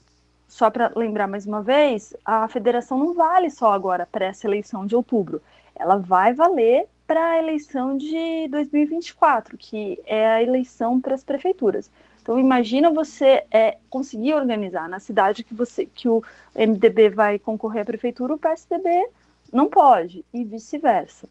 só 0.47 0.69
para 0.69 0.93
lembrar 0.95 1.27
mais 1.27 1.47
uma 1.47 1.63
vez, 1.63 2.15
a 2.23 2.47
federação 2.47 2.99
não 2.99 3.15
vale 3.15 3.49
só 3.49 3.73
agora 3.73 4.07
para 4.11 4.27
essa 4.27 4.47
eleição 4.47 4.87
de 4.87 4.95
outubro, 4.95 5.41
ela 5.75 5.97
vai 5.97 6.35
valer 6.35 6.87
para 7.07 7.33
a 7.33 7.39
eleição 7.39 7.97
de 7.97 8.49
2024, 8.49 9.57
que 9.59 10.01
é 10.07 10.27
a 10.27 10.43
eleição 10.43 11.01
para 11.01 11.15
as 11.15 11.25
prefeituras. 11.25 11.91
Então 12.23 12.39
imagina 12.39 12.91
você 12.91 13.45
é, 13.51 13.77
conseguir 13.91 14.35
organizar 14.35 14.89
na 14.89 14.99
cidade 14.99 15.45
que 15.45 15.53
você 15.55 15.85
que 15.85 16.09
o 16.09 16.23
MDB 16.55 17.11
vai 17.11 17.39
concorrer 17.39 17.83
à 17.83 17.85
prefeitura, 17.85 18.35
o 18.35 18.39
PSDB 18.39 19.09
não 19.53 19.69
pode, 19.69 20.25
e 20.33 20.43
vice-versa. 20.43 21.29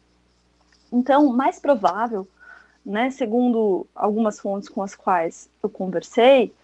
Então, 0.92 1.26
mais 1.32 1.58
provável, 1.58 2.26
né, 2.86 3.10
segundo 3.10 3.86
algumas 3.94 4.38
fontes 4.38 4.68
com 4.68 4.80
as 4.82 4.94
quais 4.94 5.50
eu 5.62 5.68
conversei, 5.68 6.54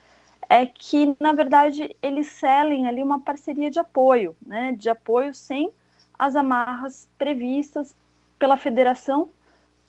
é 0.48 0.64
que, 0.64 1.16
na 1.18 1.32
verdade, 1.32 1.94
eles 2.00 2.28
selem 2.28 2.86
ali 2.86 3.02
uma 3.02 3.20
parceria 3.20 3.70
de 3.70 3.78
apoio, 3.78 4.36
né, 4.44 4.72
de 4.72 4.88
apoio 4.88 5.34
sem 5.34 5.70
as 6.18 6.36
amarras 6.36 7.08
previstas 7.18 7.94
pela 8.40 8.56
federação, 8.56 9.30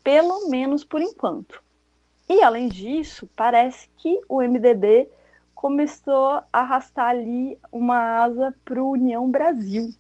pelo 0.04 0.50
menos 0.50 0.84
por 0.84 1.02
enquanto. 1.02 1.64
E, 2.30 2.44
além 2.44 2.68
disso, 2.68 3.28
parece 3.36 3.90
que 3.98 4.22
o 4.30 4.42
MDB 4.42 5.10
começou 5.56 6.34
a 6.34 6.46
arrastar 6.52 7.08
ali 7.08 7.58
uma 7.72 8.24
asa 8.24 8.54
para 8.66 8.82
o 8.84 8.92
União 8.92 9.30
Brasil, 9.32 9.94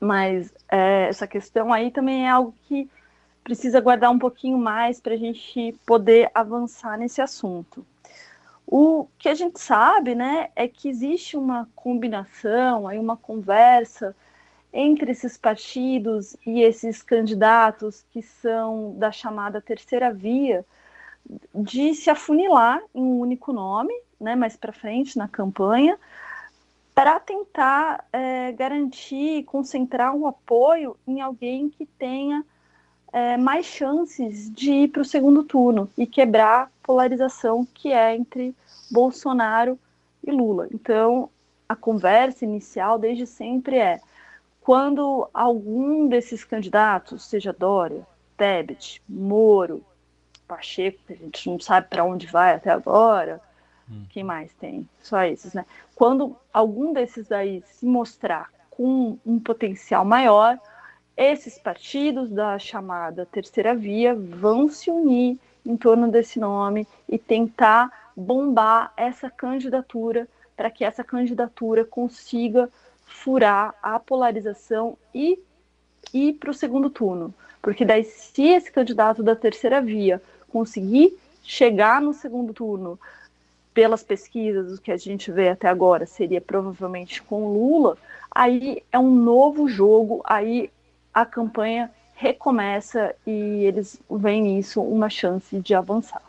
mas 0.00 0.52
é, 0.70 1.08
essa 1.08 1.26
questão 1.26 1.72
aí 1.72 1.90
também 1.90 2.26
é 2.26 2.30
algo 2.30 2.54
que 2.62 2.88
precisa 3.44 3.80
guardar 3.80 4.10
um 4.10 4.18
pouquinho 4.18 4.56
mais 4.56 5.00
para 5.00 5.14
a 5.14 5.18
gente 5.18 5.78
poder 5.86 6.30
avançar 6.34 6.96
nesse 6.96 7.20
assunto. 7.20 7.86
O 8.66 9.08
que 9.18 9.28
a 9.28 9.34
gente 9.34 9.60
sabe, 9.60 10.14
né, 10.14 10.50
é 10.54 10.68
que 10.68 10.88
existe 10.88 11.36
uma 11.36 11.68
combinação, 11.74 12.86
aí 12.86 12.98
uma 12.98 13.16
conversa 13.16 14.14
entre 14.72 15.10
esses 15.10 15.36
partidos 15.36 16.36
e 16.46 16.62
esses 16.62 17.02
candidatos 17.02 18.04
que 18.12 18.22
são 18.22 18.94
da 18.96 19.10
chamada 19.10 19.60
terceira 19.60 20.12
via, 20.12 20.64
de 21.54 21.94
se 21.94 22.10
afunilar 22.10 22.82
em 22.94 23.02
um 23.02 23.20
único 23.20 23.52
nome, 23.52 23.94
né, 24.20 24.34
mais 24.36 24.56
para 24.56 24.72
frente 24.72 25.18
na 25.18 25.28
campanha, 25.28 25.98
para 26.94 27.18
tentar 27.20 28.04
é, 28.12 28.52
garantir, 28.52 29.44
concentrar 29.44 30.14
um 30.14 30.26
apoio 30.26 30.96
em 31.06 31.20
alguém 31.20 31.70
que 31.70 31.86
tenha 31.86 32.44
é, 33.12 33.36
mais 33.36 33.66
chances 33.66 34.50
de 34.52 34.70
ir 34.70 34.88
para 34.88 35.02
o 35.02 35.04
segundo 35.04 35.42
turno 35.42 35.88
e 35.96 36.06
quebrar 36.06 36.64
a 36.64 36.68
polarização 36.82 37.66
que 37.74 37.92
é 37.92 38.14
entre 38.14 38.54
Bolsonaro 38.90 39.78
e 40.24 40.30
Lula. 40.30 40.68
Então, 40.72 41.30
a 41.68 41.76
conversa 41.76 42.44
inicial 42.44 42.98
desde 42.98 43.26
sempre 43.26 43.76
é 43.76 44.00
quando 44.60 45.28
algum 45.32 46.08
desses 46.08 46.44
candidatos, 46.44 47.24
seja 47.24 47.52
Dória, 47.52 48.06
Tebet, 48.36 49.02
Moro, 49.08 49.84
Pacheco, 50.46 50.98
que 51.06 51.12
a 51.12 51.16
gente 51.16 51.48
não 51.48 51.58
sabe 51.58 51.88
para 51.88 52.04
onde 52.04 52.26
vai 52.26 52.54
até 52.54 52.70
agora, 52.70 53.40
Hum. 53.90 54.04
Quem 54.10 54.22
mais 54.22 54.52
tem? 54.54 54.88
Só 55.02 55.22
esses, 55.24 55.52
né? 55.52 55.66
Quando 55.94 56.36
algum 56.52 56.92
desses 56.92 57.26
daí 57.26 57.62
se 57.66 57.84
mostrar 57.84 58.48
com 58.70 59.18
um 59.26 59.38
potencial 59.40 60.04
maior, 60.04 60.58
esses 61.16 61.58
partidos 61.58 62.30
da 62.30 62.58
chamada 62.58 63.26
terceira 63.26 63.74
via 63.74 64.14
vão 64.14 64.68
se 64.68 64.90
unir 64.90 65.38
em 65.66 65.76
torno 65.76 66.10
desse 66.10 66.38
nome 66.38 66.86
e 67.08 67.18
tentar 67.18 68.10
bombar 68.16 68.92
essa 68.96 69.28
candidatura 69.28 70.26
para 70.56 70.70
que 70.70 70.84
essa 70.84 71.02
candidatura 71.02 71.84
consiga 71.84 72.70
furar 73.10 73.74
a 73.82 73.98
polarização 73.98 74.96
e 75.14 75.38
ir 76.14 76.34
para 76.34 76.50
o 76.50 76.54
segundo 76.54 76.88
turno. 76.88 77.34
Porque 77.60 77.84
daí, 77.84 78.04
se 78.04 78.42
esse 78.42 78.72
candidato 78.72 79.22
da 79.22 79.36
terceira 79.36 79.82
via 79.82 80.22
conseguir 80.48 81.18
chegar 81.42 82.00
no 82.00 82.14
segundo 82.14 82.54
turno 82.54 82.98
pelas 83.74 84.02
pesquisas, 84.02 84.78
o 84.78 84.80
que 84.80 84.90
a 84.90 84.96
gente 84.96 85.30
vê 85.30 85.50
até 85.50 85.68
agora 85.68 86.06
seria 86.06 86.40
provavelmente 86.40 87.22
com 87.22 87.52
Lula, 87.52 87.98
aí 88.30 88.82
é 88.90 88.98
um 88.98 89.14
novo 89.14 89.68
jogo, 89.68 90.22
aí 90.24 90.70
a 91.12 91.26
campanha 91.26 91.90
recomeça 92.14 93.14
e 93.26 93.32
eles 93.64 94.00
veem 94.10 94.42
nisso 94.42 94.80
uma 94.80 95.10
chance 95.10 95.58
de 95.58 95.74
avançar. 95.74 96.22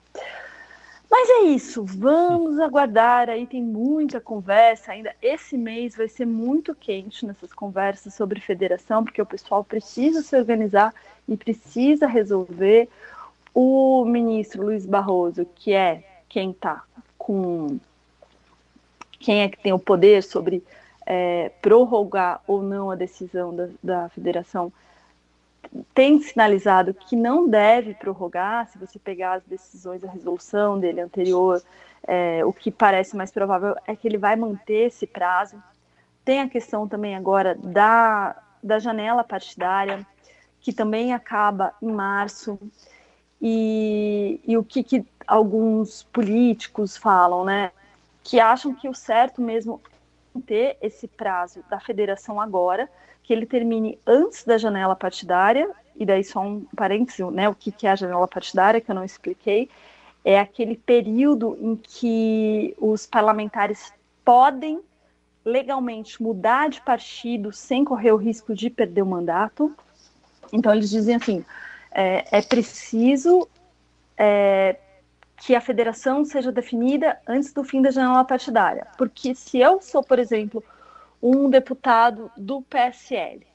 Mas 1.12 1.30
é 1.30 1.42
isso, 1.50 1.84
vamos 1.84 2.58
aguardar. 2.58 3.30
Aí 3.30 3.46
tem 3.46 3.62
muita 3.62 4.22
conversa 4.22 4.94
ainda. 4.94 5.14
Esse 5.22 5.58
mês 5.58 5.94
vai 5.94 6.08
ser 6.08 6.26
muito 6.26 6.74
quente 6.74 7.26
nessas 7.26 7.52
conversas 7.52 8.14
sobre 8.14 8.40
federação, 8.40 9.04
porque 9.04 9.22
o 9.22 9.26
pessoal 9.26 9.62
precisa 9.62 10.22
se 10.22 10.34
organizar 10.38 10.94
e 11.28 11.36
precisa 11.36 12.08
resolver. 12.08 12.88
O 13.54 14.06
ministro 14.06 14.64
Luiz 14.64 14.86
Barroso, 14.86 15.46
que 15.54 15.74
é 15.74 16.02
quem 16.30 16.52
está 16.52 16.82
com 17.18 17.78
quem 19.20 19.42
é 19.42 19.50
que 19.50 19.60
tem 19.60 19.74
o 19.74 19.78
poder 19.78 20.24
sobre 20.24 20.64
é, 21.06 21.52
prorrogar 21.62 22.42
ou 22.48 22.64
não 22.64 22.90
a 22.90 22.96
decisão 22.96 23.54
da, 23.54 23.68
da 23.84 24.10
federação, 24.10 24.72
tem 25.94 26.22
sinalizado 26.22 26.94
que 26.94 27.16
não 27.16 27.48
deve 27.48 27.94
prorrogar, 27.94 28.68
se 28.68 28.78
você 28.78 29.00
pegar 29.00 29.34
as 29.34 29.44
decisões, 29.44 30.04
a 30.04 30.12
resolução 30.12 30.80
dele 30.80 31.02
anterior, 31.02 31.62
é, 32.08 32.44
o 32.44 32.52
que 32.52 32.72
parece 32.72 33.16
mais 33.16 33.32
provável 33.32 33.76
é 33.88 33.96
que 33.96 34.08
ele 34.08 34.18
vai 34.18 34.36
manter 34.36 34.88
esse 34.88 35.08
prazo. 35.08 35.62
Tem 36.26 36.42
a 36.42 36.50
questão 36.50 36.88
também 36.88 37.16
agora 37.16 37.56
da, 37.56 38.36
da 38.62 38.80
janela 38.80 39.24
partidária, 39.24 40.06
que 40.60 40.74
também 40.74 41.14
acaba 41.14 41.74
em 41.82 41.92
março, 41.92 42.60
e, 43.42 44.40
e 44.46 44.56
o 44.58 44.64
que, 44.64 44.84
que 44.84 45.06
alguns 45.26 46.04
políticos 46.04 46.96
falam, 46.96 47.44
né? 47.44 47.72
Que 48.24 48.40
acham 48.40 48.74
que 48.74 48.88
o 48.88 48.94
certo 48.94 49.42
mesmo 49.42 49.82
ter 50.40 50.78
esse 50.82 51.08
prazo 51.08 51.64
da 51.70 51.80
federação 51.80 52.40
agora, 52.40 52.90
que 53.24 53.34
ele 53.34 53.46
termine 53.46 54.00
antes 54.06 54.44
da 54.44 54.58
janela 54.58 54.96
partidária, 54.96 55.70
e 55.96 56.06
daí 56.06 56.24
só 56.24 56.40
um 56.42 56.66
parêntese, 56.76 57.24
né? 57.26 57.50
O 57.50 57.56
que, 57.56 57.72
que 57.72 57.86
é 57.86 57.92
a 57.92 57.96
janela 57.96 58.28
partidária, 58.28 58.82
que 58.82 58.90
eu 58.90 58.96
não 58.96 59.04
expliquei, 59.04 59.70
é 60.24 60.40
aquele 60.40 60.76
período 60.76 61.58
em 61.60 61.76
que 61.76 62.76
os 62.80 63.06
parlamentares 63.06 63.94
podem 64.24 64.82
legalmente 65.44 66.22
mudar 66.22 66.70
de 66.70 66.80
partido 66.82 67.52
sem 67.52 67.84
correr 67.84 68.12
o 68.12 68.18
risco 68.18 68.54
de 68.54 68.70
perder 68.70 69.02
o 69.02 69.06
mandato. 69.06 69.76
Então, 70.54 70.74
eles 70.74 70.90
dizem 70.90 71.16
assim: 71.16 71.46
é, 71.92 72.38
é 72.38 72.42
preciso 72.42 73.48
é, 74.18 74.78
que 75.42 75.56
a 75.56 75.62
federação 75.62 76.24
seja 76.24 76.52
definida 76.52 77.20
antes 77.28 77.52
do 77.52 77.64
fim 77.64 77.82
da 77.82 77.90
janela 77.90 78.24
partidária. 78.24 78.86
Porque 78.96 79.34
se 79.34 79.60
eu 79.60 79.82
sou, 79.82 80.04
por 80.04 80.20
exemplo, 80.20 80.64
um 81.22 81.50
deputado 81.50 82.32
do 82.38 82.62
PSL 82.62 83.46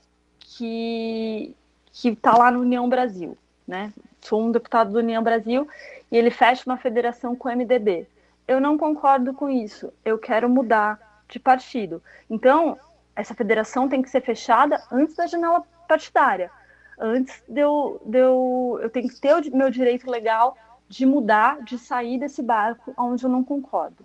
que 0.41 1.55
que 1.93 2.09
está 2.11 2.37
lá 2.37 2.51
no 2.51 2.61
União 2.61 2.87
Brasil, 2.89 3.39
né? 3.67 3.91
Sou 4.21 4.43
um 4.43 4.51
deputado 4.51 4.93
do 4.93 4.99
União 4.99 5.23
Brasil 5.23 5.67
e 6.11 6.17
ele 6.17 6.31
fecha 6.31 6.65
uma 6.67 6.77
federação 6.77 7.35
com 7.35 7.49
o 7.49 7.53
MDB. 7.53 8.07
Eu 8.47 8.61
não 8.61 8.77
concordo 8.77 9.33
com 9.33 9.49
isso. 9.49 9.91
Eu 10.05 10.19
quero 10.19 10.51
mudar 10.51 11.23
de 11.29 11.39
partido. 11.39 12.03
Então, 12.29 12.79
essa 13.15 13.33
federação 13.33 13.89
tem 13.89 14.03
que 14.03 14.11
ser 14.11 14.21
fechada 14.21 14.83
antes 14.93 15.17
da 15.17 15.27
janela 15.27 15.63
partidária. 15.89 16.51
Antes 16.99 17.43
de 17.49 17.61
eu, 17.61 18.03
de 18.05 18.19
eu, 18.19 18.79
eu 18.83 18.91
tenho 18.91 19.09
que 19.09 19.19
ter 19.19 19.35
o 19.35 19.57
meu 19.57 19.71
direito 19.71 20.11
legal 20.11 20.57
de 20.89 21.05
mudar, 21.05 21.63
de 21.63 21.79
sair 21.79 22.19
desse 22.19 22.43
barco 22.43 22.95
onde 22.97 23.25
eu 23.25 23.31
não 23.31 23.43
concordo. 23.43 24.05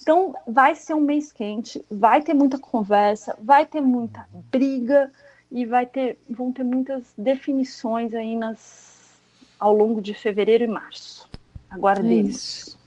Então, 0.00 0.34
vai 0.46 0.74
ser 0.74 0.94
um 0.94 1.00
mês 1.00 1.32
quente, 1.32 1.84
vai 1.90 2.22
ter 2.22 2.34
muita 2.34 2.58
conversa, 2.58 3.36
vai 3.42 3.66
ter 3.66 3.80
muita 3.80 4.28
briga 4.32 5.10
e 5.50 5.66
vai 5.66 5.86
ter, 5.86 6.18
vão 6.28 6.52
ter 6.52 6.62
muitas 6.62 7.12
definições 7.16 8.14
aí 8.14 8.36
nas, 8.36 9.20
ao 9.58 9.74
longo 9.74 10.00
de 10.00 10.14
fevereiro 10.14 10.64
e 10.64 10.68
março. 10.68 11.28
Aguardemos. 11.70 12.74
É 12.74 12.77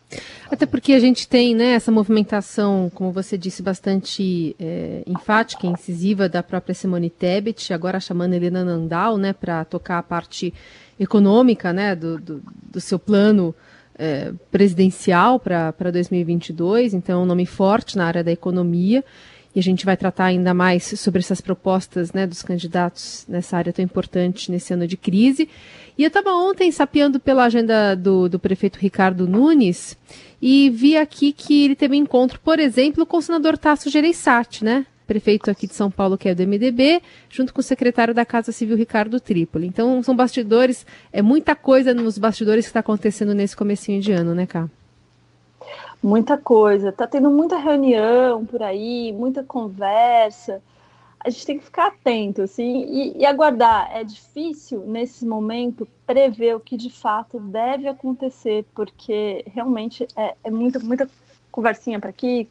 até 0.50 0.66
porque 0.66 0.94
a 0.94 1.00
gente 1.00 1.28
tem 1.28 1.56
né, 1.56 1.74
essa 1.74 1.92
movimentação, 1.92 2.92
como 2.94 3.12
você 3.12 3.38
disse, 3.38 3.62
bastante 3.62 4.56
é, 4.60 5.04
enfática, 5.08 5.68
incisiva 5.68 6.28
da 6.28 6.44
própria 6.44 6.76
Simone 6.76 7.10
Tebet, 7.10 7.74
agora 7.74 8.00
chamando 8.00 8.34
Helena 8.34 8.64
Nandal 8.64 9.18
né, 9.18 9.34
para 9.34 9.64
tocar 9.64 10.00
a 10.00 10.04
parte 10.04 10.54
econômica 11.00 11.72
né, 11.72 11.96
do, 11.96 12.20
do, 12.20 12.44
do 12.72 12.82
seu 12.82 13.00
plano 13.00 13.56
é, 13.98 14.34
presidencial 14.52 15.40
para 15.40 15.92
2022, 15.92 16.94
então 16.94 17.20
é 17.20 17.24
um 17.24 17.26
nome 17.26 17.46
forte 17.46 17.98
na 17.98 18.06
área 18.06 18.24
da 18.24 18.32
economia 18.32 19.04
e 19.56 19.60
a 19.60 19.64
gente 19.64 19.86
vai 19.86 19.98
tratar 19.98 20.26
ainda 20.26 20.54
mais 20.54 20.84
sobre 21.00 21.20
essas 21.20 21.42
propostas 21.42 22.14
né, 22.14 22.26
dos 22.26 22.42
candidatos 22.42 23.26
nessa 23.28 23.58
área 23.58 23.74
tão 23.74 23.84
importante 23.84 24.52
nesse 24.52 24.74
ano 24.74 24.88
de 24.88 24.96
crise. 24.96 25.50
E 25.98 26.04
eu 26.04 26.08
estava 26.08 26.34
ontem 26.34 26.72
sapeando 26.72 27.20
pela 27.20 27.44
agenda 27.44 27.96
do, 27.96 28.30
do 28.30 28.40
prefeito 28.40 28.80
Ricardo 28.80 29.28
Nunes 29.28 29.98
e 30.42 30.70
vi 30.70 30.96
aqui 30.98 31.34
que 31.34 31.66
ele 31.66 31.76
teve 31.76 31.96
um 31.96 31.98
encontro, 31.98 32.40
por 32.40 32.60
exemplo, 32.60 33.06
com 33.06 33.18
o 33.18 33.22
senador 33.22 33.58
Tasso 33.58 33.90
Gereissati, 33.90 34.64
né? 34.64 34.86
Prefeito 35.06 35.52
aqui 35.52 35.68
de 35.68 35.76
São 35.76 35.92
Paulo, 35.92 36.18
que 36.18 36.30
é 36.30 36.34
do 36.34 36.48
MDB, 36.48 37.02
junto 37.30 37.54
com 37.54 37.60
o 37.60 37.64
secretário 37.64 38.14
da 38.14 38.26
Casa 38.26 38.54
Civil, 38.54 38.78
Ricardo 38.78 39.20
Trípoli. 39.20 39.68
Então, 39.68 40.02
são 40.02 40.16
bastidores, 40.16 40.86
é 41.12 41.22
muita 41.22 41.54
coisa 41.54 41.94
nos 41.94 42.18
bastidores 42.18 42.66
que 42.66 42.70
está 42.70 42.80
acontecendo 42.80 43.34
nesse 43.36 43.56
comecinho 43.56 44.02
de 44.02 44.14
ano, 44.14 44.34
né, 44.34 44.46
Cá? 44.46 44.70
Muita 46.02 46.38
coisa. 46.38 46.92
Tá 46.92 47.08
tendo 47.08 47.30
muita 47.30 47.58
reunião 47.58 48.46
por 48.46 48.62
aí, 48.62 49.14
muita 49.14 49.44
conversa. 49.44 50.62
A 51.20 51.30
gente 51.30 51.46
tem 51.46 51.60
que 51.60 51.66
ficar 51.66 51.88
atento, 51.88 52.42
assim, 52.42 52.86
e, 52.86 53.20
e 53.20 53.26
aguardar. 53.26 53.90
É 53.96 54.04
difícil, 54.04 54.82
nesse 54.88 55.26
momento, 55.26 55.88
prever 56.06 56.56
o 56.56 56.60
que 56.60 56.76
de 56.76 56.90
fato 56.90 57.40
deve 57.40 57.88
acontecer, 57.88 58.66
porque 58.74 59.46
realmente 59.48 60.08
é, 60.16 60.36
é 60.44 60.50
muita, 60.50 60.80
muita 60.80 61.08
conversinha 61.52 62.00
para 62.00 62.10
aqui, 62.10 62.48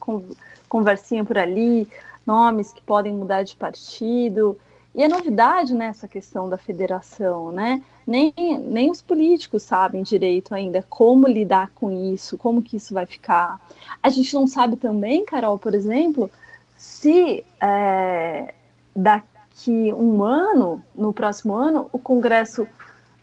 conversinha 0.69 1.25
por 1.25 1.37
ali, 1.37 1.89
nomes 2.25 2.73
que 2.73 2.83
podem 2.83 3.13
mudar 3.13 3.43
de 3.43 3.57
partido. 3.57 4.57
E 4.95 5.05
a 5.05 5.09
novidade 5.09 5.73
nessa 5.73 6.09
questão 6.09 6.49
da 6.49 6.59
federação, 6.59 7.53
né? 7.53 7.83
Nem, 8.05 8.33
nem 8.59 8.91
os 8.91 9.01
políticos 9.01 9.63
sabem 9.63 10.03
direito 10.03 10.53
ainda 10.53 10.85
como 10.89 11.29
lidar 11.29 11.71
com 11.75 11.91
isso, 12.13 12.37
como 12.37 12.61
que 12.61 12.77
isso 12.77 12.93
vai 12.93 13.07
ficar. 13.07 13.61
A 14.03 14.09
gente 14.09 14.35
não 14.35 14.49
sabe 14.49 14.77
também, 14.77 15.25
Carol, 15.25 15.59
por 15.59 15.75
exemplo, 15.75 16.29
se 16.77 17.45
é, 17.61 18.53
daqui 18.97 19.93
um 19.93 20.25
ano, 20.25 20.83
no 20.95 21.13
próximo 21.13 21.55
ano, 21.55 21.89
o 21.93 21.99
Congresso 21.99 22.67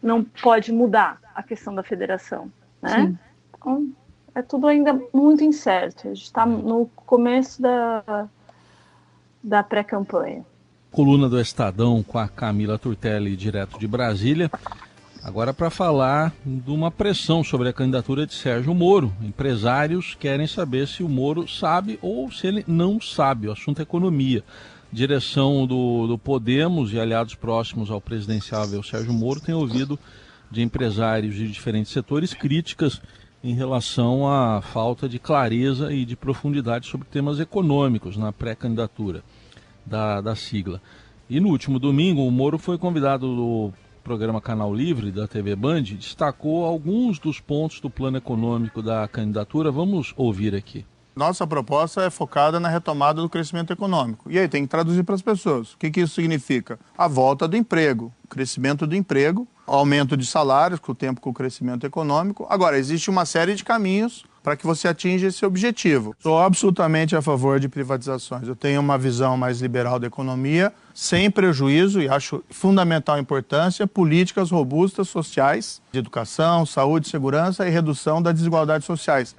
não 0.02 0.24
pode 0.24 0.72
mudar 0.72 1.20
a 1.34 1.42
questão 1.42 1.74
da 1.74 1.82
federação, 1.82 2.50
né? 2.80 3.14
Então, 3.58 3.90
é 4.34 4.40
tudo 4.40 4.68
ainda 4.68 4.98
muito 5.12 5.44
incerto. 5.44 6.08
A 6.08 6.14
gente 6.14 6.24
está 6.24 6.46
no 6.46 6.86
começo 6.94 7.60
da, 7.60 8.28
da 9.42 9.62
pré-campanha. 9.62 10.46
Coluna 10.90 11.28
do 11.28 11.38
Estadão 11.38 12.02
com 12.02 12.18
a 12.18 12.26
Camila 12.26 12.78
Turtelli, 12.78 13.36
direto 13.36 13.78
de 13.78 13.86
Brasília. 13.86 14.50
Agora 15.22 15.52
para 15.52 15.68
falar 15.68 16.32
de 16.44 16.70
uma 16.70 16.90
pressão 16.90 17.44
sobre 17.44 17.68
a 17.68 17.72
candidatura 17.72 18.26
de 18.26 18.34
Sérgio 18.34 18.74
Moro. 18.74 19.12
Empresários 19.22 20.16
querem 20.18 20.46
saber 20.46 20.88
se 20.88 21.02
o 21.02 21.08
Moro 21.08 21.46
sabe 21.46 21.98
ou 22.00 22.32
se 22.32 22.46
ele 22.46 22.64
não 22.66 23.00
sabe. 23.00 23.48
O 23.48 23.52
assunto 23.52 23.80
é 23.80 23.82
economia. 23.82 24.42
Direção 24.90 25.66
do, 25.66 26.06
do 26.06 26.18
Podemos 26.18 26.92
e 26.92 26.98
aliados 26.98 27.34
próximos 27.34 27.90
ao 27.90 28.00
presidenciável 28.00 28.82
Sérgio 28.82 29.12
Moro 29.12 29.40
têm 29.40 29.54
ouvido 29.54 29.98
de 30.50 30.62
empresários 30.62 31.34
de 31.34 31.48
diferentes 31.48 31.92
setores 31.92 32.32
críticas 32.32 33.00
em 33.44 33.54
relação 33.54 34.26
à 34.26 34.62
falta 34.62 35.06
de 35.06 35.18
clareza 35.18 35.92
e 35.92 36.06
de 36.06 36.16
profundidade 36.16 36.86
sobre 36.86 37.06
temas 37.06 37.38
econômicos 37.38 38.16
na 38.16 38.32
pré-candidatura 38.32 39.22
da, 39.88 40.20
da 40.20 40.36
sigla. 40.36 40.80
E 41.28 41.40
no 41.40 41.48
último 41.48 41.78
domingo, 41.78 42.26
o 42.26 42.30
Moro 42.30 42.58
foi 42.58 42.78
convidado 42.78 43.26
do 43.34 43.72
programa 44.04 44.40
Canal 44.40 44.74
Livre 44.74 45.10
da 45.10 45.28
TV 45.28 45.54
Band, 45.54 45.82
destacou 45.82 46.64
alguns 46.64 47.18
dos 47.18 47.40
pontos 47.40 47.80
do 47.80 47.90
plano 47.90 48.16
econômico 48.16 48.80
da 48.80 49.06
candidatura. 49.08 49.70
Vamos 49.70 50.14
ouvir 50.16 50.54
aqui. 50.54 50.86
Nossa 51.14 51.46
proposta 51.46 52.02
é 52.02 52.10
focada 52.10 52.60
na 52.60 52.68
retomada 52.68 53.20
do 53.20 53.28
crescimento 53.28 53.72
econômico. 53.72 54.30
E 54.30 54.38
aí 54.38 54.46
tem 54.46 54.62
que 54.62 54.68
traduzir 54.68 55.02
para 55.02 55.16
as 55.16 55.20
pessoas. 55.20 55.72
O 55.72 55.78
que, 55.78 55.90
que 55.90 56.00
isso 56.00 56.14
significa? 56.14 56.78
A 56.96 57.08
volta 57.08 57.48
do 57.48 57.56
emprego, 57.56 58.12
crescimento 58.28 58.86
do 58.86 58.94
emprego, 58.94 59.46
aumento 59.66 60.16
de 60.16 60.24
salários 60.24 60.78
com 60.78 60.92
o 60.92 60.94
tempo 60.94 61.20
com 61.20 61.30
o 61.30 61.34
crescimento 61.34 61.84
econômico. 61.84 62.46
Agora, 62.48 62.78
existe 62.78 63.10
uma 63.10 63.26
série 63.26 63.56
de 63.56 63.64
caminhos 63.64 64.24
para 64.48 64.56
que 64.56 64.64
você 64.64 64.88
atinja 64.88 65.26
esse 65.26 65.44
objetivo. 65.44 66.16
Sou 66.20 66.38
absolutamente 66.38 67.14
a 67.14 67.20
favor 67.20 67.60
de 67.60 67.68
privatizações. 67.68 68.48
Eu 68.48 68.56
tenho 68.56 68.80
uma 68.80 68.96
visão 68.96 69.36
mais 69.36 69.60
liberal 69.60 69.98
da 69.98 70.06
economia, 70.06 70.72
sem 70.94 71.30
prejuízo, 71.30 72.00
e 72.00 72.08
acho 72.08 72.42
fundamental 72.48 73.18
importância, 73.18 73.86
políticas 73.86 74.50
robustas 74.50 75.06
sociais, 75.10 75.82
de 75.92 75.98
educação, 75.98 76.64
saúde, 76.64 77.10
segurança 77.10 77.68
e 77.68 77.70
redução 77.70 78.22
das 78.22 78.32
desigualdades 78.32 78.86
sociais. 78.86 79.36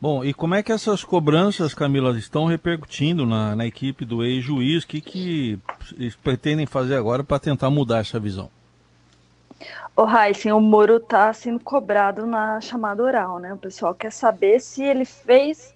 Bom, 0.00 0.24
e 0.24 0.32
como 0.32 0.54
é 0.54 0.62
que 0.62 0.70
essas 0.70 1.02
cobranças, 1.02 1.74
Camila, 1.74 2.16
estão 2.16 2.46
repercutindo 2.46 3.26
na, 3.26 3.56
na 3.56 3.66
equipe 3.66 4.04
do 4.04 4.24
ex-juiz? 4.24 4.84
O 4.84 4.86
que, 4.86 5.00
que 5.00 5.58
eles 5.98 6.14
pretendem 6.14 6.66
fazer 6.66 6.94
agora 6.94 7.24
para 7.24 7.40
tentar 7.40 7.68
mudar 7.68 7.98
essa 7.98 8.20
visão? 8.20 8.48
O 9.98 10.04
Heisen, 10.06 10.52
o 10.52 10.60
Moro 10.60 10.98
está 10.98 11.32
sendo 11.32 11.58
cobrado 11.58 12.26
na 12.26 12.60
chamada 12.60 13.02
oral, 13.02 13.38
né? 13.38 13.54
O 13.54 13.56
pessoal 13.56 13.94
quer 13.94 14.12
saber 14.12 14.60
se 14.60 14.82
ele 14.82 15.06
fez 15.06 15.74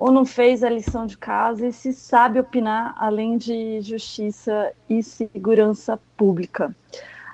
ou 0.00 0.10
não 0.10 0.24
fez 0.24 0.64
a 0.64 0.70
lição 0.70 1.04
de 1.04 1.18
casa 1.18 1.66
e 1.66 1.72
se 1.72 1.92
sabe 1.92 2.40
opinar 2.40 2.94
além 2.96 3.36
de 3.36 3.82
justiça 3.82 4.72
e 4.88 5.02
segurança 5.02 6.00
pública. 6.16 6.74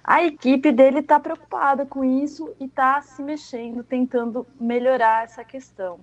A 0.02 0.24
equipe 0.24 0.72
dele 0.72 0.98
está 0.98 1.20
preocupada 1.20 1.86
com 1.86 2.04
isso 2.04 2.52
e 2.58 2.64
está 2.64 3.00
se 3.00 3.22
mexendo, 3.22 3.84
tentando 3.84 4.44
melhorar 4.58 5.22
essa 5.22 5.44
questão. 5.44 6.00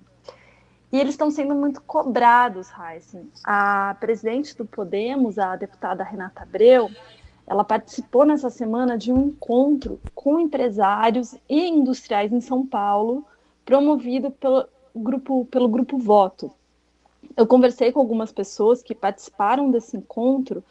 E 0.90 0.98
eles 0.98 1.12
estão 1.12 1.30
sendo 1.30 1.54
muito 1.54 1.82
cobrados, 1.82 2.70
Heisen. 2.72 3.30
A 3.44 3.94
presidente 4.00 4.56
do 4.56 4.64
Podemos, 4.64 5.38
a 5.38 5.54
deputada 5.54 6.02
Renata 6.02 6.44
Abreu, 6.44 6.90
ela 7.48 7.64
participou 7.64 8.26
nessa 8.26 8.50
semana 8.50 8.98
de 8.98 9.10
um 9.10 9.28
encontro 9.28 9.98
com 10.14 10.38
empresários 10.38 11.34
e 11.48 11.66
industriais 11.66 12.30
em 12.30 12.42
São 12.42 12.64
Paulo, 12.66 13.24
promovido 13.64 14.30
pelo 14.30 14.68
grupo, 14.94 15.46
pelo 15.46 15.66
grupo 15.66 15.96
Voto. 15.96 16.52
Eu 17.34 17.46
conversei 17.46 17.90
com 17.90 18.00
algumas 18.00 18.30
pessoas 18.30 18.82
que 18.82 18.94
participaram 18.94 19.70
desse 19.70 19.96
encontro 19.96 20.62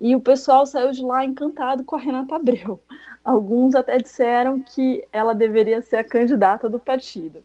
e 0.00 0.16
o 0.16 0.20
pessoal 0.20 0.66
saiu 0.66 0.90
de 0.90 1.02
lá 1.02 1.24
encantado 1.24 1.84
com 1.84 1.94
a 1.94 2.00
Renata 2.00 2.34
Abreu. 2.34 2.80
Alguns 3.24 3.76
até 3.76 3.96
disseram 3.98 4.60
que 4.60 5.06
ela 5.12 5.34
deveria 5.34 5.80
ser 5.82 5.96
a 5.96 6.04
candidata 6.04 6.68
do 6.68 6.80
partido, 6.80 7.44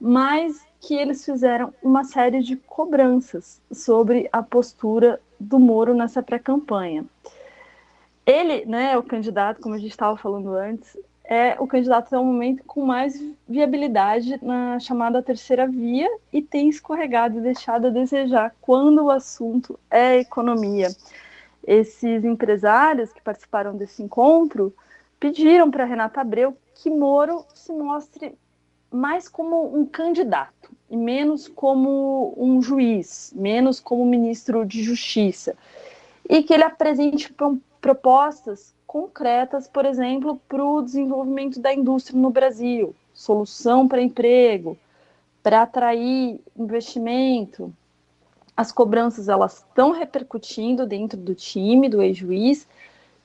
mas 0.00 0.64
que 0.80 0.94
eles 0.94 1.24
fizeram 1.24 1.74
uma 1.82 2.04
série 2.04 2.42
de 2.42 2.54
cobranças 2.56 3.60
sobre 3.72 4.28
a 4.32 4.40
postura 4.40 5.20
do 5.40 5.58
Moro 5.58 5.94
nessa 5.94 6.22
pré-campanha. 6.22 7.04
Ele, 8.26 8.64
né, 8.64 8.96
o 8.96 9.02
candidato, 9.02 9.60
como 9.60 9.74
a 9.74 9.78
gente 9.78 9.90
estava 9.90 10.16
falando 10.16 10.54
antes, 10.54 10.96
é 11.24 11.56
o 11.58 11.66
candidato 11.66 12.08
até 12.08 12.18
o 12.18 12.24
momento 12.24 12.62
com 12.64 12.84
mais 12.84 13.18
viabilidade 13.48 14.38
na 14.42 14.78
chamada 14.78 15.22
terceira 15.22 15.66
via 15.66 16.08
e 16.32 16.42
tem 16.42 16.68
escorregado 16.68 17.38
e 17.38 17.42
deixado 17.42 17.86
a 17.86 17.90
desejar 17.90 18.54
quando 18.60 19.04
o 19.04 19.10
assunto 19.10 19.78
é 19.90 20.18
economia. 20.18 20.88
Esses 21.66 22.24
empresários 22.24 23.10
que 23.12 23.22
participaram 23.22 23.74
desse 23.74 24.02
encontro 24.02 24.74
pediram 25.18 25.70
para 25.70 25.86
Renata 25.86 26.20
Abreu 26.20 26.54
que 26.74 26.90
Moro 26.90 27.44
se 27.54 27.72
mostre 27.72 28.34
mais 28.90 29.28
como 29.28 29.76
um 29.76 29.86
candidato 29.86 30.70
e 30.90 30.96
menos 30.96 31.48
como 31.48 32.34
um 32.36 32.60
juiz, 32.60 33.32
menos 33.34 33.80
como 33.80 34.04
ministro 34.04 34.64
de 34.66 34.82
Justiça, 34.82 35.56
e 36.28 36.42
que 36.42 36.52
ele 36.52 36.62
apresente 36.62 37.32
propostas 37.84 38.74
concretas, 38.86 39.68
por 39.68 39.84
exemplo, 39.84 40.40
para 40.48 40.64
o 40.64 40.80
desenvolvimento 40.80 41.60
da 41.60 41.74
indústria 41.74 42.18
no 42.18 42.30
Brasil, 42.30 42.96
solução 43.12 43.86
para 43.86 44.00
emprego, 44.00 44.78
para 45.42 45.60
atrair 45.60 46.40
investimento. 46.56 47.70
As 48.56 48.72
cobranças 48.72 49.28
elas 49.28 49.58
estão 49.58 49.90
repercutindo 49.90 50.86
dentro 50.86 51.20
do 51.20 51.34
time 51.34 51.86
do 51.90 52.00
ex-juiz, 52.00 52.66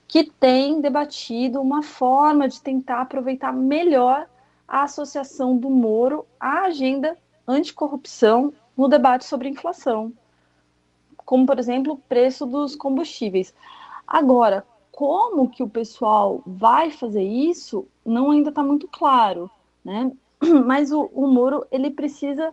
que 0.05 0.25
tem 0.25 0.81
debatido 0.81 1.61
uma 1.61 1.81
forma 1.81 2.49
de 2.49 2.59
tentar 2.59 2.99
aproveitar 2.99 3.53
melhor 3.53 4.27
a 4.67 4.83
associação 4.83 5.55
do 5.55 5.69
Moro 5.69 6.25
à 6.37 6.63
agenda 6.63 7.17
anticorrupção 7.47 8.51
no 8.75 8.89
debate 8.89 9.23
sobre 9.23 9.47
inflação, 9.47 10.11
como, 11.15 11.45
por 11.45 11.57
exemplo, 11.57 11.93
o 11.93 11.97
preço 11.97 12.45
dos 12.45 12.75
combustíveis. 12.75 13.53
Agora, 14.09 14.65
como 14.91 15.47
que 15.47 15.61
o 15.61 15.69
pessoal 15.69 16.41
vai 16.47 16.89
fazer 16.89 17.21
isso, 17.21 17.87
não 18.03 18.31
ainda 18.31 18.49
está 18.49 18.63
muito 18.63 18.87
claro, 18.87 19.49
né? 19.85 20.11
Mas 20.65 20.91
o, 20.91 21.11
o 21.13 21.27
Moro, 21.27 21.63
ele 21.71 21.91
precisa 21.91 22.51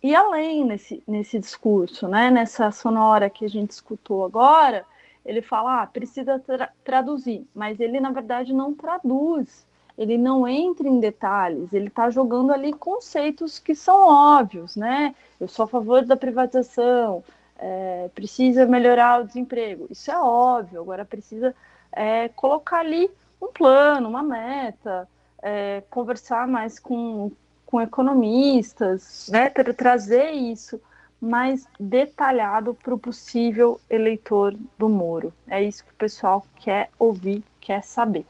ir 0.00 0.14
além 0.14 0.64
nesse, 0.64 1.02
nesse 1.04 1.40
discurso, 1.40 2.06
né? 2.06 2.30
Nessa 2.30 2.70
sonora 2.70 3.28
que 3.28 3.44
a 3.44 3.48
gente 3.48 3.72
escutou 3.72 4.24
agora, 4.24 4.86
ele 5.24 5.42
fala, 5.42 5.82
ah, 5.82 5.86
precisa 5.88 6.38
tra 6.38 6.70
traduzir, 6.84 7.44
mas 7.52 7.80
ele, 7.80 7.98
na 7.98 8.12
verdade, 8.12 8.52
não 8.52 8.72
traduz, 8.72 9.66
ele 9.98 10.16
não 10.16 10.46
entra 10.46 10.86
em 10.86 11.00
detalhes, 11.00 11.72
ele 11.72 11.88
está 11.88 12.10
jogando 12.10 12.52
ali 12.52 12.72
conceitos 12.72 13.58
que 13.58 13.74
são 13.74 14.08
óbvios, 14.08 14.76
né? 14.76 15.16
Eu 15.40 15.48
sou 15.48 15.64
a 15.64 15.68
favor 15.68 16.04
da 16.04 16.16
privatização, 16.16 17.24
é, 17.58 18.10
precisa 18.14 18.66
melhorar 18.66 19.20
o 19.20 19.26
desemprego. 19.26 19.86
Isso 19.90 20.10
é 20.10 20.18
óbvio, 20.18 20.80
agora 20.80 21.04
precisa 21.04 21.54
é, 21.92 22.28
colocar 22.30 22.80
ali 22.80 23.10
um 23.40 23.48
plano, 23.48 24.08
uma 24.08 24.22
meta, 24.22 25.08
é, 25.42 25.82
conversar 25.90 26.46
mais 26.46 26.78
com, 26.78 27.30
com 27.64 27.80
economistas, 27.80 29.28
né, 29.30 29.50
para 29.50 29.72
trazer 29.72 30.30
isso 30.30 30.80
mais 31.20 31.66
detalhado 31.80 32.74
para 32.74 32.94
o 32.94 32.98
possível 32.98 33.80
eleitor 33.88 34.54
do 34.78 34.88
Moro. 34.88 35.32
É 35.48 35.62
isso 35.62 35.84
que 35.84 35.92
o 35.92 35.96
pessoal 35.96 36.44
quer 36.56 36.90
ouvir, 36.98 37.42
quer 37.60 37.82
saber. 37.82 38.26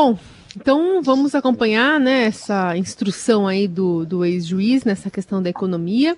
Bom, 0.00 0.16
então 0.56 1.02
vamos 1.02 1.34
acompanhar 1.34 1.98
né, 1.98 2.26
essa 2.26 2.76
instrução 2.76 3.48
aí 3.48 3.66
do, 3.66 4.06
do 4.06 4.24
ex-juiz 4.24 4.84
nessa 4.84 5.10
questão 5.10 5.42
da 5.42 5.50
economia. 5.50 6.16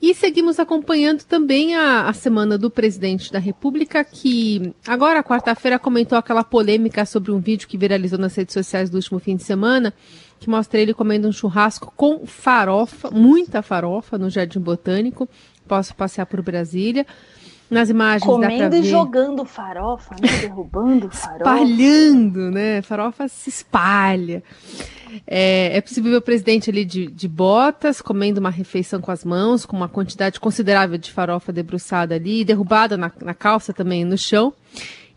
E 0.00 0.14
seguimos 0.14 0.60
acompanhando 0.60 1.24
também 1.24 1.74
a, 1.74 2.08
a 2.08 2.12
semana 2.12 2.56
do 2.56 2.70
presidente 2.70 3.32
da 3.32 3.40
República, 3.40 4.04
que 4.04 4.72
agora, 4.86 5.20
quarta-feira, 5.24 5.80
comentou 5.80 6.16
aquela 6.16 6.44
polêmica 6.44 7.04
sobre 7.04 7.32
um 7.32 7.40
vídeo 7.40 7.66
que 7.66 7.76
viralizou 7.76 8.20
nas 8.20 8.36
redes 8.36 8.54
sociais 8.54 8.88
do 8.88 8.94
último 8.94 9.18
fim 9.18 9.34
de 9.34 9.42
semana, 9.42 9.92
que 10.38 10.48
mostra 10.48 10.78
ele 10.78 10.94
comendo 10.94 11.26
um 11.26 11.32
churrasco 11.32 11.92
com 11.96 12.24
farofa, 12.24 13.10
muita 13.10 13.62
farofa, 13.62 14.16
no 14.16 14.30
Jardim 14.30 14.60
Botânico. 14.60 15.28
Posso 15.66 15.92
passear 15.92 16.26
por 16.26 16.40
Brasília. 16.40 17.04
Nas 17.70 17.90
imagens 17.90 18.24
Comendo 18.24 18.76
e 18.76 18.82
jogando 18.82 19.44
farofa, 19.44 20.14
né? 20.20 20.28
derrubando 20.40 21.10
farofa. 21.10 21.36
Espalhando, 21.36 22.50
né? 22.50 22.80
Farofa 22.80 23.28
se 23.28 23.50
espalha. 23.50 24.42
É, 25.26 25.76
é 25.76 25.80
possível 25.80 26.12
ver 26.12 26.16
o 26.18 26.22
presidente 26.22 26.70
ali 26.70 26.84
de, 26.84 27.06
de 27.06 27.28
botas, 27.28 28.00
comendo 28.00 28.40
uma 28.40 28.50
refeição 28.50 29.00
com 29.00 29.10
as 29.10 29.24
mãos, 29.24 29.66
com 29.66 29.76
uma 29.76 29.88
quantidade 29.88 30.40
considerável 30.40 30.98
de 30.98 31.12
farofa 31.12 31.52
debruçada 31.52 32.14
ali, 32.14 32.44
derrubada 32.44 32.96
na, 32.96 33.10
na 33.22 33.34
calça 33.34 33.72
também 33.72 34.04
no 34.04 34.16
chão. 34.16 34.52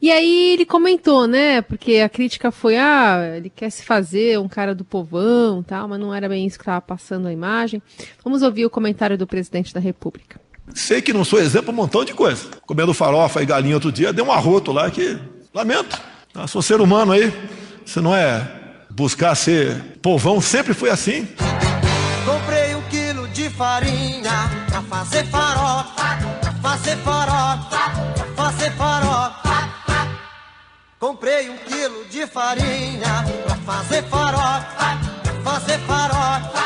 E 0.02 0.10
aí 0.12 0.54
ele 0.54 0.66
comentou, 0.66 1.28
né? 1.28 1.62
Porque 1.62 1.98
a 1.98 2.10
crítica 2.10 2.52
foi, 2.52 2.76
ah, 2.76 3.34
ele 3.38 3.52
quer 3.52 3.70
se 3.70 3.84
fazer 3.84 4.40
um 4.40 4.48
cara 4.48 4.74
do 4.74 4.84
povão, 4.84 5.62
tal, 5.62 5.88
mas 5.88 6.00
não 6.00 6.14
era 6.14 6.28
bem 6.28 6.46
isso 6.46 6.58
que 6.58 6.64
estava 6.64 6.82
passando 6.82 7.28
a 7.28 7.34
imagem. 7.34 7.82
Vamos 8.24 8.42
ouvir 8.42 8.66
o 8.66 8.70
comentário 8.70 9.16
do 9.16 9.28
presidente 9.28 9.72
da 9.74 9.80
República. 9.80 10.42
Sei 10.74 11.02
que 11.02 11.14
não 11.14 11.24
sou 11.24 11.40
exemplo 11.40 11.72
um 11.72 11.76
montão 11.76 12.04
de 12.04 12.14
coisa. 12.14 12.48
Comendo 12.66 12.94
farofa 12.94 13.42
e 13.42 13.46
galinha 13.46 13.76
outro 13.76 13.92
dia, 13.92 14.14
deu 14.14 14.26
um 14.26 14.32
arroto 14.32 14.72
lá 14.72 14.90
que 14.90 15.18
lamento. 15.54 16.00
Eu 16.34 16.48
sou 16.48 16.62
ser 16.62 16.80
humano 16.82 17.12
aí. 17.12 17.32
Você 17.86 18.00
não 18.00 18.16
é 18.16 18.48
buscar 18.90 19.36
ser 19.36 20.00
povão, 20.02 20.40
sempre 20.40 20.74
foi 20.74 20.90
assim. 20.90 21.28
Comprei 22.26 22.76
um 22.76 22.82
quilo 22.84 23.28
de 23.30 23.50
farinha 23.50 24.32
pra 24.70 24.82
fazer 24.84 25.26
farofa, 25.26 26.18
pra 26.40 26.54
fazer 26.62 26.98
farofa, 26.98 27.92
pra 28.16 28.46
fazer 28.46 28.72
farofa. 28.72 29.42
Comprei 31.00 31.50
um 31.50 31.58
quilo 31.58 32.06
de 32.12 32.28
farinha 32.28 33.26
pra 33.46 33.56
fazer 33.56 34.04
farofa, 34.04 34.98
pra 35.24 35.52
fazer 35.52 35.80
farofa, 35.80 36.61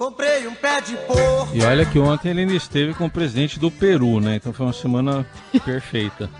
Comprei 0.00 0.48
um 0.48 0.54
pé 0.54 0.80
de 0.80 0.96
porco. 0.96 1.54
E 1.54 1.62
olha 1.62 1.84
que 1.84 1.98
ontem 1.98 2.30
ele 2.30 2.40
ainda 2.40 2.54
esteve 2.54 2.94
com 2.94 3.04
o 3.04 3.10
presidente 3.10 3.60
do 3.60 3.70
Peru, 3.70 4.18
né? 4.18 4.36
Então 4.36 4.50
foi 4.50 4.64
uma 4.64 4.72
semana 4.72 5.26
perfeita. 5.62 6.30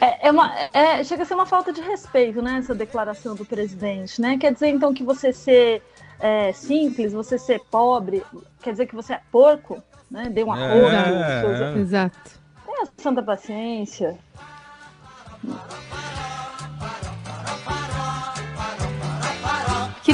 É. 0.00 0.06
é, 0.06 0.28
é 0.28 0.30
uma, 0.30 0.50
é, 0.72 1.04
chega 1.04 1.24
a 1.24 1.26
ser 1.26 1.34
uma 1.34 1.44
falta 1.44 1.70
de 1.70 1.82
respeito, 1.82 2.40
né? 2.40 2.60
Essa 2.60 2.74
declaração 2.74 3.34
do 3.34 3.44
presidente, 3.44 4.22
né? 4.22 4.38
Quer 4.38 4.54
dizer 4.54 4.68
então 4.68 4.94
que 4.94 5.02
você 5.02 5.34
ser 5.34 5.82
é, 6.18 6.50
simples, 6.54 7.12
você 7.12 7.36
ser 7.36 7.60
pobre, 7.70 8.24
quer 8.62 8.70
dizer 8.70 8.86
que 8.86 8.94
você 8.94 9.12
é 9.12 9.20
porco, 9.30 9.82
né? 10.10 10.30
Dê 10.30 10.42
um 10.42 10.50
arroz. 10.50 10.94
É, 10.94 11.76
é. 11.76 11.78
Exato. 11.78 12.40
Tenha 12.64 12.88
santa 12.96 13.22
paciência. 13.22 14.18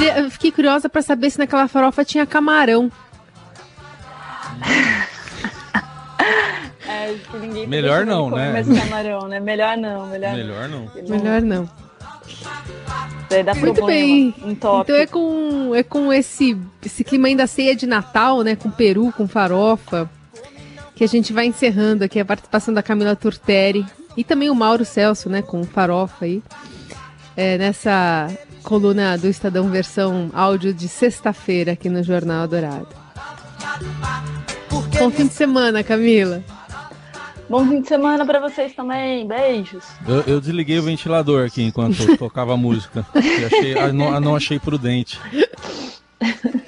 Queria, 0.05 0.21
eu 0.21 0.29
fiquei 0.29 0.51
curiosa 0.51 0.87
para 0.87 1.01
saber 1.01 1.31
se 1.31 1.39
naquela 1.39 1.67
farofa 1.67 2.05
tinha 2.05 2.25
camarão. 2.25 2.91
é, 6.87 7.15
que 7.31 7.37
ninguém 7.37 7.67
melhor 7.67 8.05
não, 8.05 8.29
né? 8.29 8.53
Mais 8.53 8.67
camarão, 8.67 9.27
né? 9.27 9.39
Melhor 9.39 9.75
não, 9.77 10.05
melhor, 10.07 10.35
melhor 10.35 10.69
não. 10.69 10.87
Melhor 11.07 11.41
não. 11.41 11.67
Daí 13.29 13.43
dá 13.43 13.53
Muito 13.55 13.75
problema, 13.75 13.89
bem. 13.89 14.35
Um 14.43 14.53
top. 14.53 14.83
Então 14.83 14.95
é 14.95 15.07
com, 15.07 15.75
é 15.75 15.81
com 15.81 16.13
esse, 16.13 16.55
esse 16.85 17.03
clima 17.03 17.27
ainda 17.27 17.47
ceia 17.47 17.75
de 17.75 17.87
Natal, 17.87 18.43
né? 18.43 18.55
Com 18.55 18.69
peru, 18.69 19.11
com 19.11 19.27
farofa, 19.27 20.07
que 20.95 21.03
a 21.03 21.07
gente 21.07 21.33
vai 21.33 21.47
encerrando 21.47 22.03
aqui 22.03 22.19
a 22.19 22.25
participação 22.25 22.71
da 22.73 22.83
Camila 22.83 23.15
Turteri 23.15 23.83
e 24.15 24.23
também 24.23 24.51
o 24.51 24.55
Mauro 24.55 24.85
Celso, 24.85 25.29
né? 25.29 25.41
Com 25.41 25.63
farofa 25.63 26.25
aí. 26.25 26.43
É, 27.35 27.57
nessa 27.57 28.29
coluna 28.65 29.15
do 29.15 29.27
Estadão 29.27 29.69
versão 29.69 30.31
áudio 30.33 30.73
de 30.73 30.87
sexta-feira 30.87 31.73
aqui 31.73 31.87
no 31.87 32.03
Jornal 32.03 32.47
Dourado. 32.47 32.87
Bom 34.99 35.11
fim 35.11 35.27
de 35.27 35.33
semana, 35.33 35.83
Camila. 35.83 36.43
Bom 37.47 37.63
fim 37.67 37.81
de 37.81 37.87
semana 37.87 38.25
para 38.25 38.39
vocês 38.39 38.73
também. 38.73 39.27
Beijos. 39.27 39.83
Eu, 40.07 40.21
eu, 40.21 40.41
desliguei 40.41 40.79
o 40.79 40.83
ventilador 40.83 41.45
aqui 41.45 41.61
enquanto 41.61 42.17
tocava 42.17 42.55
a 42.55 42.57
música. 42.57 43.05
Achei, 43.13 43.75
não, 43.93 44.19
não 44.19 44.35
achei 44.35 44.57
prudente. 44.57 45.19